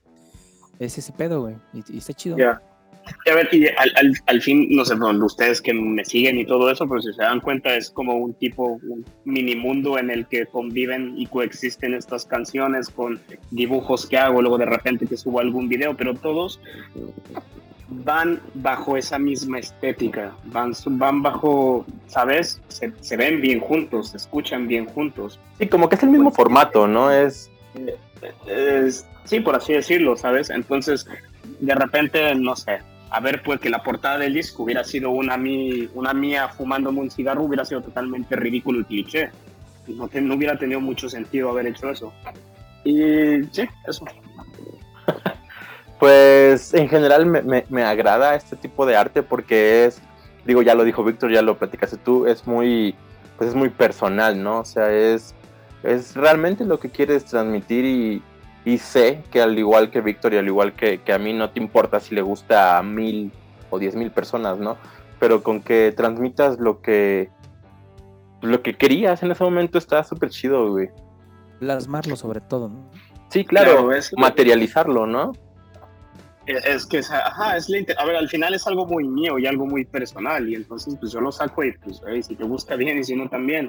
[0.79, 1.57] es ese pedo, güey.
[1.73, 2.37] Y, y está chido.
[2.37, 2.61] Ya.
[3.27, 6.39] Y a ver, y al, al, al fin, no sé, bueno, ustedes que me siguen
[6.39, 9.99] y todo eso, pero si se dan cuenta es como un tipo, un mini mundo
[9.99, 13.19] en el que conviven y coexisten estas canciones con
[13.51, 16.61] dibujos que hago, luego de repente que subo algún video, pero todos
[17.93, 22.61] van bajo esa misma estética, van, van bajo, ¿sabes?
[22.69, 25.39] Se, se ven bien juntos, se escuchan bien juntos.
[25.59, 27.11] Sí, como que es el mismo formato, ¿no?
[27.11, 27.51] Es
[28.47, 30.51] Es- sí, por así decirlo, ¿sabes?
[30.51, 31.07] Entonces,
[31.61, 32.79] de repente, no sé,
[33.11, 37.01] a ver, pues que la portada del disco hubiera sido una, mi, una mía fumándome
[37.01, 39.31] un cigarro, hubiera sido totalmente ridículo y cliché.
[39.89, 42.13] No, te- no hubiera tenido mucho sentido haber hecho eso.
[42.85, 44.05] Y sí, eso.
[46.01, 50.01] Pues en general me, me- me agrada este tipo de arte porque es,
[50.47, 52.95] digo, ya lo dijo Víctor, ya lo platicaste tú, es muy,
[53.37, 54.61] pues es muy personal, ¿no?
[54.61, 55.35] O sea, es,
[55.83, 58.23] es realmente lo que quieres transmitir y,
[58.65, 61.51] y sé que al igual que Víctor y al igual que, que a mí no
[61.51, 63.31] te importa si le gusta a mil
[63.69, 64.79] o diez mil personas, ¿no?
[65.19, 67.29] Pero con que transmitas lo que,
[68.41, 70.89] lo que querías en ese momento está súper chido, güey.
[71.59, 72.89] Plasmarlo sobre todo, ¿no?
[73.29, 75.33] Sí, claro, Claro, es- materializarlo, ¿no?
[76.47, 79.47] Es es que, ajá, es la a ver, al final es algo muy mío y
[79.47, 82.99] algo muy personal, y entonces pues yo lo saco y pues, si te gusta bien
[82.99, 83.69] y si no también.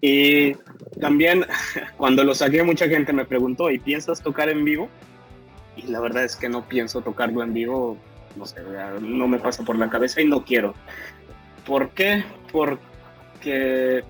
[0.00, 0.54] Y
[1.00, 1.44] también
[1.96, 4.88] cuando lo saqué mucha gente me preguntó, ¿y piensas tocar en vivo?
[5.76, 7.96] Y la verdad es que no pienso tocarlo en vivo,
[8.36, 8.60] no sé,
[9.00, 10.74] no me pasa por la cabeza y no quiero.
[11.64, 12.24] ¿Por qué?
[12.50, 14.02] Porque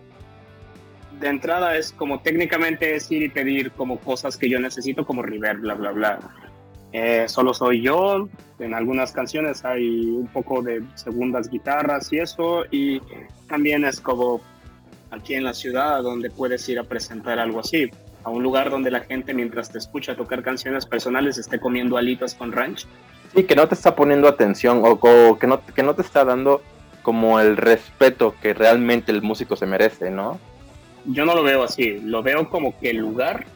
[1.19, 5.23] de entrada es como técnicamente es ir y pedir como cosas que yo necesito, como
[5.23, 6.19] reverb, bla, bla, bla.
[6.93, 8.29] Eh, solo soy yo,
[8.59, 13.01] en algunas canciones hay un poco de segundas guitarras y eso, y
[13.47, 14.41] también es como
[15.11, 17.91] aquí en la ciudad donde puedes ir a presentar algo así,
[18.25, 22.35] a un lugar donde la gente mientras te escucha tocar canciones personales esté comiendo alitas
[22.35, 22.87] con ranch.
[23.35, 26.25] Sí, que no te está poniendo atención o, o que, no, que no te está
[26.25, 26.63] dando
[27.03, 30.39] como el respeto que realmente el músico se merece, ¿no?
[31.05, 33.47] Yo no lo veo así, lo veo como que el lugar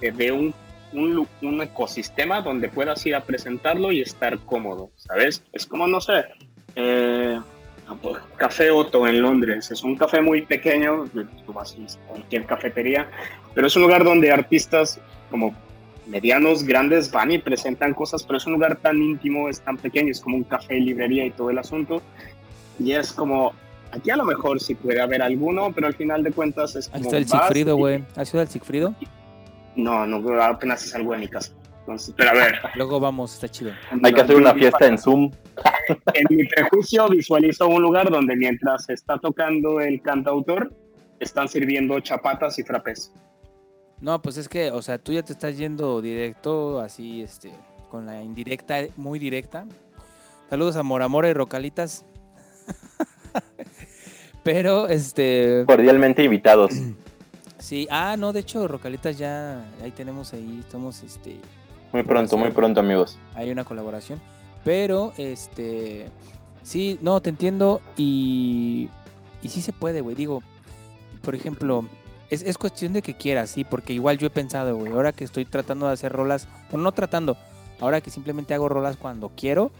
[0.00, 0.54] te dé un,
[0.96, 5.42] un, un ecosistema donde puedas ir a presentarlo y estar cómodo, ¿sabes?
[5.52, 6.24] Es como, no sé,
[6.74, 7.38] eh,
[8.36, 11.04] Café Otto en Londres, es un café muy pequeño,
[11.46, 13.08] tú vas a cualquier cafetería,
[13.54, 14.98] pero es un lugar donde artistas
[15.30, 15.54] como
[16.06, 20.10] medianos, grandes van y presentan cosas, pero es un lugar tan íntimo, es tan pequeño,
[20.10, 22.02] es como un café, librería y todo el asunto,
[22.78, 23.52] y es como,
[23.92, 27.02] aquí a lo mejor sí puede haber alguno, pero al final de cuentas es Ahí
[27.02, 27.04] como...
[27.04, 28.04] está el Sigfrido, güey.
[28.16, 28.94] ¿Has ido al Sigfrido?
[29.76, 31.52] No, no, apenas si salgo de mi casa.
[31.80, 32.54] Entonces, pero a ver.
[32.74, 33.72] Luego vamos, está chido.
[34.02, 35.30] Hay que hacer una fiesta en Zoom.
[36.14, 40.72] En mi prejuicio visualizo un lugar donde mientras está tocando el cantautor,
[41.20, 43.12] están sirviendo chapatas y frapes.
[44.00, 47.50] No, pues es que, o sea, tú ya te estás yendo directo, así, este,
[47.90, 49.66] con la indirecta, muy directa.
[50.50, 52.04] Saludos a Moramora y Rocalitas.
[54.42, 56.74] Pero, este, Cordialmente invitados.
[57.66, 61.40] sí, ah, no, de hecho, Rocalitas ya, ahí tenemos ahí, estamos, este,
[61.92, 63.18] Muy pronto, muy pronto, amigos.
[63.34, 64.20] hay una colaboración.
[64.64, 66.08] Pero, este,
[66.62, 68.88] sí, no, te entiendo y,
[69.42, 70.14] y sí se puede, güey.
[70.14, 70.42] Digo,
[71.22, 71.84] por ejemplo,
[72.30, 75.24] es, es cuestión de que quieras, sí, porque igual yo he pensado, güey, ahora que
[75.24, 77.36] estoy tratando de hacer rolas, o no tratando,
[77.80, 79.72] ahora que simplemente hago rolas cuando quiero,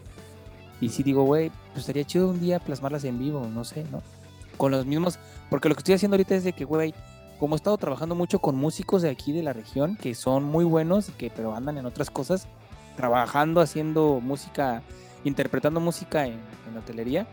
[0.81, 4.03] y sí digo, güey, pues estaría chido un día plasmarlas en vivo, no sé, ¿no?
[4.57, 5.19] Con los mismos,
[5.51, 6.95] porque lo que estoy haciendo ahorita es de que, güey,
[7.39, 10.65] como he estado trabajando mucho con músicos de aquí de la región, que son muy
[10.65, 12.47] buenos, que pero andan en otras cosas,
[12.97, 14.83] trabajando, haciendo música,
[15.25, 17.27] interpretando música en, en hotelería.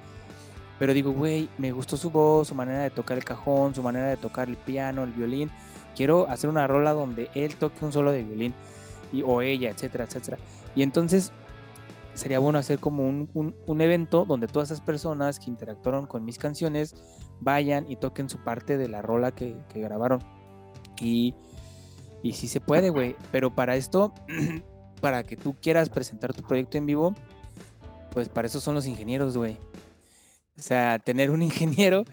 [0.80, 4.08] Pero digo, güey, me gustó su voz, su manera de tocar el cajón, su manera
[4.08, 5.52] de tocar el piano, el violín.
[5.96, 8.54] Quiero hacer una rola donde él toque un solo de violín,
[9.14, 10.38] y, o ella, etcétera, etcétera.
[10.76, 11.32] Y entonces
[12.16, 16.26] sería bueno hacer como un, un- un evento donde todas esas personas que interactuaron con
[16.26, 16.96] mis canciones
[17.44, 20.20] vayan y toquen su parte de la rola que, que grabaron.
[21.00, 21.34] Y,
[22.22, 23.16] y sí se puede, güey.
[23.32, 24.14] Pero para esto,
[25.02, 27.16] para que tú quieras presentar tu proyecto en vivo,
[28.12, 29.58] pues para eso son los ingenieros, güey.
[30.58, 32.06] O sea, tener un ingeniero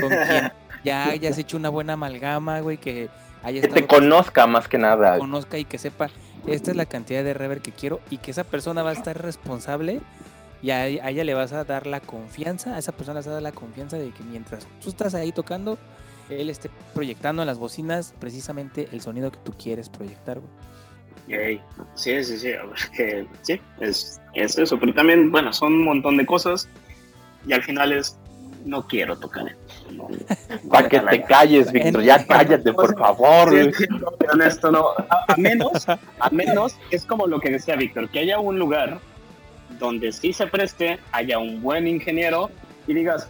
[0.00, 0.52] con quien
[0.84, 3.08] ya hayas hecho una buena amalgama, güey, que
[3.42, 5.18] haya Que te conozca más que nada.
[5.18, 6.08] conozca y que sepa
[6.46, 9.20] esta es la cantidad de reverb que quiero y que esa persona va a estar
[9.20, 10.00] responsable
[10.62, 13.26] y a, a ella le vas a dar la confianza, a esa persona le vas
[13.28, 15.78] a dar la confianza de que mientras tú estás ahí tocando,
[16.30, 20.50] él esté proyectando en las bocinas precisamente el sonido que tú quieres proyectar, güey.
[21.26, 21.60] Yay.
[21.94, 22.52] Sí, sí, sí.
[23.42, 24.78] sí, es, es eso.
[24.78, 26.68] Pero también, bueno, son un montón de cosas.
[27.46, 28.18] Y al final es,
[28.64, 29.56] no quiero tocar.
[29.90, 30.08] No,
[30.70, 32.02] Para que te calles, Víctor.
[32.02, 33.50] Ya cállate, por favor.
[33.52, 34.88] Sí, sí, no, pero honesto, no.
[35.08, 39.00] A, a menos, a menos, es como lo que decía Víctor, que haya un lugar
[39.78, 42.50] donde sí se preste, haya un buen ingeniero
[42.86, 43.28] y digas,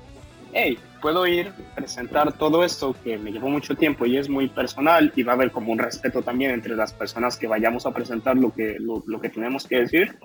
[0.52, 5.12] hey, puedo ir, presentar todo esto que me llevó mucho tiempo y es muy personal
[5.14, 8.36] y va a haber como un respeto también entre las personas que vayamos a presentar
[8.36, 10.16] lo que, lo, lo que tenemos que decir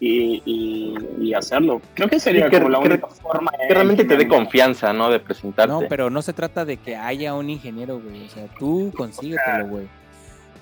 [0.00, 1.80] y, y, y hacerlo.
[1.94, 3.52] Creo que sería Sí, que- como la que- única forma.
[3.68, 5.10] Que realmente te dé de confianza, ¿no?
[5.10, 5.72] De presentarte.
[5.72, 8.24] No, pero no se trata de que haya un ingeniero, güey.
[8.26, 9.86] O sea, tú consíguetelo, güey.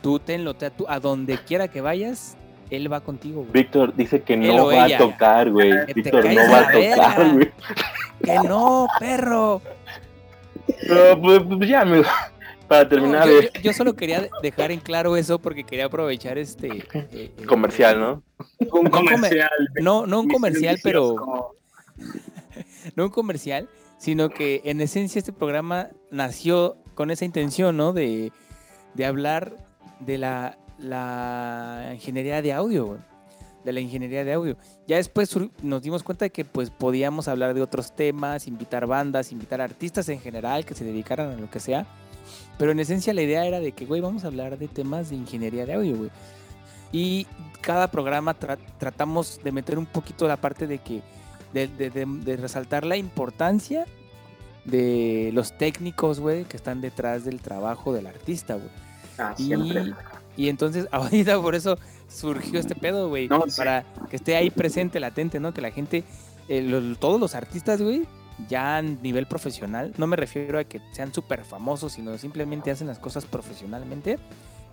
[0.03, 2.37] Tú tenlo, te- tú, a donde quiera que vayas,
[2.71, 3.53] él va contigo, güey.
[3.53, 4.97] Víctor dice que no va ella.
[4.97, 5.71] a tocar, güey.
[5.87, 7.51] Que Víctor no va a tocar, güey.
[8.23, 9.63] Que no, perro.
[10.89, 12.05] No, pues, pues ya, amigo.
[12.67, 15.65] Para terminar, No, yo, eh, yo- yo solo quería de- dejar en claro eso porque
[15.65, 18.23] quería aprovechar este eh, eh, comercial, ¿no?
[18.73, 19.49] un no comercial.
[19.81, 21.55] No, no un comercial, pero
[22.97, 27.93] no un comercial, sino que en esencia este programa nació con esa intención, ¿no?
[27.95, 28.33] De,
[28.95, 29.55] de hablar
[30.01, 33.01] de la, la ingeniería de audio, güey.
[33.65, 34.57] De la ingeniería de audio.
[34.87, 39.33] Ya después nos dimos cuenta de que pues podíamos hablar de otros temas, invitar bandas,
[39.33, 41.87] invitar artistas en general que se dedicaran a lo que sea.
[42.57, 45.17] Pero en esencia la idea era de que, güey, vamos a hablar de temas de
[45.17, 46.11] ingeniería de audio, güey.
[46.93, 47.27] Y
[47.61, 51.03] cada programa tra- tratamos de meter un poquito la parte de que,
[51.53, 53.85] de, de- de- de resaltar la importancia
[54.65, 58.69] de los técnicos, güey, que están detrás del trabajo del artista, güey.
[59.19, 59.93] Ah, Y, siempre.
[60.39, 61.77] Y entonces ahorita por eso
[62.09, 63.29] surgió este pedo, güey.
[63.29, 63.57] No, sí.
[63.59, 65.53] Para que esté ahí presente, latente, ¿no?
[65.53, 66.05] Que la gente,
[66.49, 68.07] eh, lo- todos los artistas, güey,
[68.49, 72.87] ya a nivel profesional, no me refiero a que sean súper famosos, sino simplemente hacen
[72.87, 74.19] las cosas profesionalmente,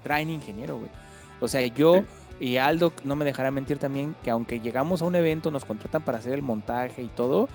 [0.04, 0.90] traen ingeniero, güey.
[1.42, 2.04] O sea, yo
[2.40, 6.04] y Aldo no me dejará mentir también que aunque llegamos a un evento, nos contratan
[6.04, 7.50] para hacer el montaje y todo,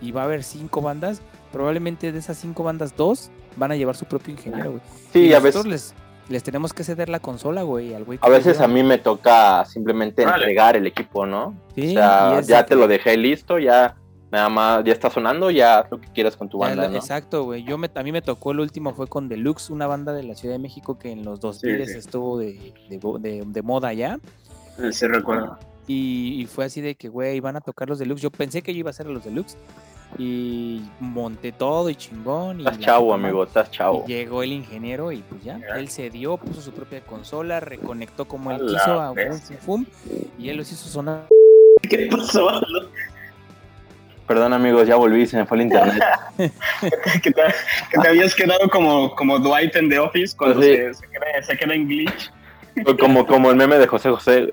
[0.00, 3.96] y va a haber cinco bandas, probablemente de esas cinco bandas, dos van a llevar
[3.96, 4.82] su propio ingeniero, güey.
[5.12, 5.92] Sí, y a veces, les,
[6.28, 8.18] les tenemos que ceder la consola, güey, al güey.
[8.22, 10.36] a veces a mí me toca simplemente Vale.
[10.44, 11.54] entregar el equipo, ¿no?
[11.74, 13.96] Sí, o sea, ya te lo dejé listo, ya
[14.30, 16.90] nada más, ya está sonando, ya haz lo que quieras con tu ya banda, lo-
[16.90, 16.96] ¿no?
[16.96, 17.64] Exacto, güey.
[17.64, 20.34] Yo me, a mí me tocó el último, fue con Deluxe, una banda de la
[20.34, 21.96] Ciudad de México que en los 2000 sí.
[21.96, 24.18] estuvo de, de, de- de moda ya.
[24.92, 25.58] Sí, recuerdo.
[25.86, 28.20] Y, y fue así de que, güey, iban a tocar los Deluxe.
[28.20, 29.56] Yo pensé que yo iba a ser los Deluxe.
[30.18, 32.60] Y monté todo y chingón.
[32.60, 34.04] Y Estás chavo, amigo, estás chavo.
[34.06, 38.26] Y llegó el ingeniero y pues ya, él se dio, puso su propia consola, reconectó
[38.26, 39.14] como él A quiso a
[39.60, 39.86] fum,
[40.38, 41.26] y él los hizo sonar.
[41.88, 42.48] ¿Qué pasó?
[44.26, 46.02] Perdón, amigos, ya volví, se me fue el internet.
[47.22, 47.42] que, te,
[47.90, 50.76] que te habías quedado como, como Dwight en The Office cuando Sí.
[50.76, 52.32] se, se, queda, se queda en glitch.
[52.98, 54.52] Como, como el meme de José José.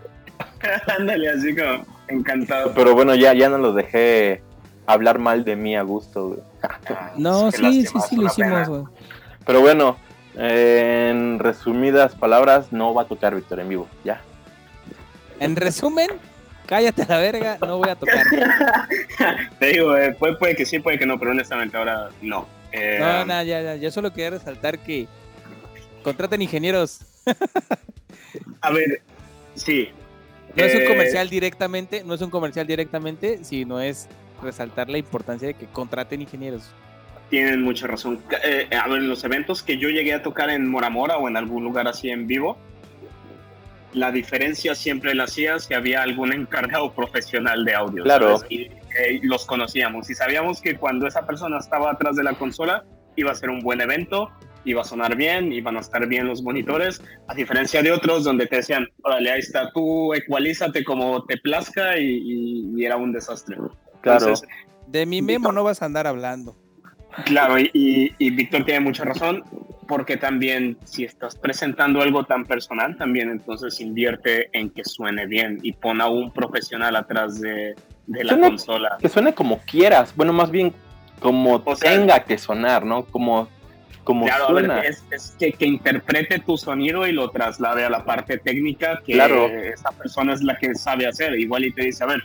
[0.97, 2.71] Ándale, así como encantado.
[2.75, 4.41] Pero bueno, ya, ya no los dejé
[4.85, 6.39] hablar mal de mí a gusto, güey.
[6.63, 7.63] Ah, No, sí, sí,
[7.93, 8.83] lástima, sí lo hicimos, güey.
[9.45, 9.97] Pero bueno,
[10.37, 14.21] eh, en resumidas palabras, no va a tocar Víctor en vivo, ya.
[15.39, 16.09] En resumen,
[16.65, 18.25] cállate a la verga, no voy a tocar.
[19.59, 22.47] Te digo, eh, puede, puede que sí, puede que no, pero honestamente ahora no.
[22.71, 25.07] Eh, No, no, ya, ya, yo solo quería resaltar que
[26.03, 27.01] contraten ingenieros.
[28.61, 29.01] A ver,
[29.55, 29.89] sí.
[30.55, 34.07] No es un Eh, comercial directamente, no es un comercial directamente, sino es
[34.41, 36.69] resaltar la importancia de que contraten ingenieros.
[37.29, 38.21] Tienen mucha razón.
[38.43, 41.37] Eh, a ver, los eventos que yo llegué a tocar en Mora Mora o en
[41.37, 42.57] algún lugar así en vivo,
[43.93, 48.03] la diferencia siempre la hacía si había algún encargado profesional de audio.
[48.03, 48.37] Claro.
[48.37, 48.51] ¿sabes?
[48.51, 52.83] Y eh, los conocíamos y sabíamos que cuando esa persona estaba atrás de la consola
[53.15, 54.29] iba a ser un buen evento,
[54.65, 58.47] iba a sonar bien, iban a estar bien los monitores, a diferencia de otros donde
[58.47, 63.13] te decían, órale, ahí está, tú ecualízate como te plazca y, y- y era un
[63.13, 63.55] desastre.
[64.05, 64.19] Claro.
[64.27, 64.47] Entonces,
[64.87, 66.55] De mi memo no vas a andar hablando.
[67.25, 69.43] Claro, y, y- y Víctor tiene mucha razón,
[69.87, 75.59] porque también si estás presentando algo tan personal, también entonces invierte en que suene bien
[75.63, 77.75] y pon a un profesional atrás de,
[78.05, 78.97] de la consola.
[78.99, 80.73] Que suene como quieras, bueno, más bien
[81.19, 83.05] como O sea- tenga que sonar, ¿no?
[83.05, 83.47] Como,
[84.03, 84.81] como Claro, a ver, suena.
[84.81, 89.13] es, es que, que interprete tu sonido y lo traslade a la parte técnica que
[89.13, 89.47] Claro.
[89.47, 91.33] esa persona es la que sabe hacer.
[91.39, 92.21] Igual y te dice, a ver,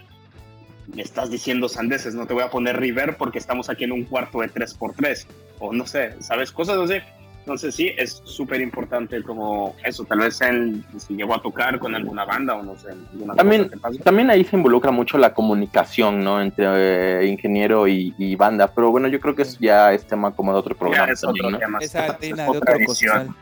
[1.00, 4.04] me estás diciendo sandeces, no te voy a poner reverb porque estamos aquí en un
[4.04, 5.26] cuarto de 3x3.
[5.58, 6.52] O no sé, ¿sabes?
[6.52, 7.00] Cosas así.
[7.38, 10.04] Entonces sí, es súper importante como eso.
[10.04, 12.90] Tal vez él, si llegó a tocar con alguna banda o no sé.
[13.34, 13.70] También-.
[14.04, 16.42] También ahí se involucra mucho la comunicación, ¿no?
[16.42, 18.68] Entre eh, ingeniero y, y banda.
[18.74, 21.20] Pero bueno, yo creo que eso ya es tema como de otro Ya programa es
[21.22, 21.58] también, otro ¿no?
[21.58, 21.78] tema.
[21.80, 23.34] Esa Es harina de otra otro.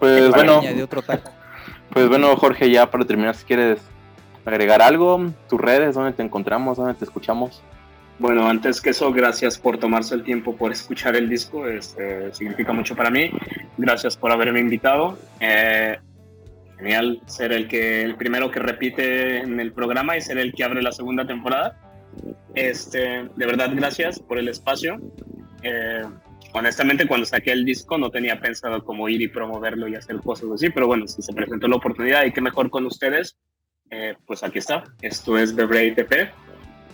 [0.00, 1.02] Pues bueno, de otro
[1.92, 3.78] pues bueno, Jorge, ya para terminar, si quieres
[4.48, 7.62] agregar algo, tus redes, dónde te encontramos, dónde te escuchamos.
[8.18, 12.72] Bueno, antes que eso, gracias por tomarse el tiempo por escuchar el disco, este, significa
[12.72, 13.30] mucho para mí.
[13.76, 15.16] Gracias por haberme invitado.
[15.38, 15.98] Eh,
[16.78, 20.64] genial ser el que el primero que repite en el programa y ser el que
[20.64, 21.76] abre la segunda temporada.
[22.54, 24.98] Este, de verdad, gracias por el espacio.
[25.62, 26.02] Eh,
[26.52, 30.50] honestamente, cuando saqué el disco no tenía pensado cómo ir y promoverlo y hacer cosas
[30.52, 33.36] así, pero bueno, si se presentó la oportunidad y qué mejor con ustedes,
[33.90, 34.84] eh, pues aquí está.
[35.02, 36.30] Esto es The Brave TP.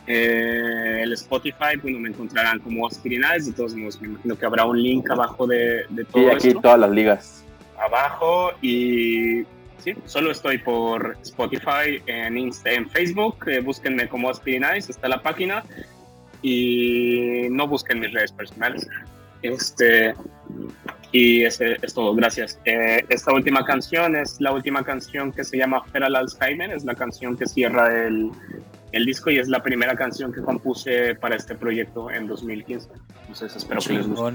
[0.06, 4.66] Eh, el Spotify, bueno, me encontrarán como Aspirinize, de todos modos, me imagino que habrá
[4.66, 7.44] un link abajo de, de todo Y aquí esto todas las ligas.
[7.78, 9.44] abajo y
[9.78, 15.22] sí, solo estoy por Spotify, en, Insta, en Facebook, eh, búsquenme como Aspirinize, está la
[15.22, 15.64] página
[16.42, 18.86] y no busquen mis redes personales.
[19.40, 20.14] Este,
[21.14, 22.58] y ese es todo, gracias.
[22.64, 26.96] Eh, esta última canción es la última canción que se llama Feral Alzheimer, es la
[26.96, 28.32] canción que cierra el,
[28.90, 32.88] el disco y es la primera canción que compuse para este proyecto en 2015.
[33.20, 34.34] Entonces espero que les guste.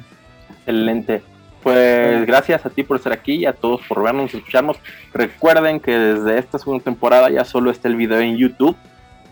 [0.60, 1.22] Excelente.
[1.62, 4.78] Pues gracias a ti por estar aquí y a todos por vernos y escucharnos.
[5.14, 8.78] Recuerden que desde esta segunda temporada ya solo está el video en YouTube.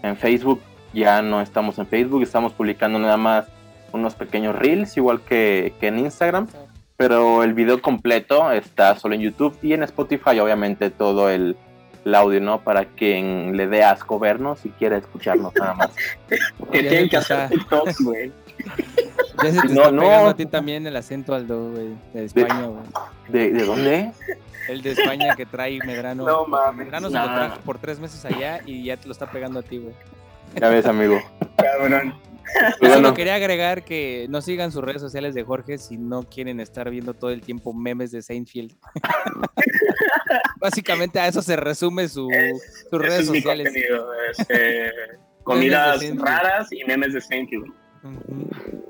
[0.04, 0.62] En Facebook
[0.93, 3.45] ya no estamos en Facebook, estamos publicando nada más
[3.93, 6.48] unos pequeños reels, igual que, que en Instagram.
[6.98, 11.56] Pero el video completo está solo en YouTube y en Spotify, obviamente, todo el,
[12.04, 12.62] el audio, ¿no?
[12.62, 15.91] Para quien le dé asco vernos y quiera escucharnos nada más.
[16.72, 17.50] Que Ya tienen que hacer está.
[17.56, 18.32] TikToks, güey.
[19.43, 20.02] Ya se te No, está no.
[20.02, 22.82] pegando a ti también el acento Aldo, güey, de España, güey.
[23.30, 24.12] ¿De, de dónde?
[24.68, 26.26] El de España que trae Medrano.
[26.26, 26.86] No mames.
[26.88, 29.62] Medrano se lo trajo por tres meses allá y ya te lo está pegando a
[29.62, 29.93] ti, güey.
[30.60, 31.20] Ya ves, amigo.
[31.58, 32.16] Cabrón.
[32.80, 36.60] Pues Solo quería agregar que no sigan sus redes sociales de Jorge si no quieren
[36.60, 38.74] estar viendo todo el tiempo memes de Seinfeld.
[40.60, 42.30] Básicamente a eso se resume su,
[42.89, 43.68] sus redes es mi sociales.
[43.68, 44.08] contenido.
[44.32, 44.91] es, eh,
[45.43, 47.72] comidas raras y memes de Seinfeld.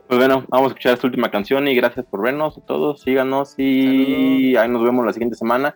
[0.08, 3.02] Pues bueno, vamos a escuchar esta última canción y gracias por vernos a todos.
[3.02, 5.74] Síganos y ahí nos vemos la siguiente semana.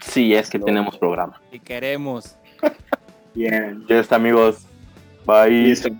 [0.00, 0.66] Si es que Saludos.
[0.66, 1.40] tenemos programa.
[1.50, 2.36] Y queremos.
[3.34, 3.84] Bien.
[3.88, 4.66] Ya está, amigos.
[5.26, 5.50] Bye.
[5.50, 5.90] Listo.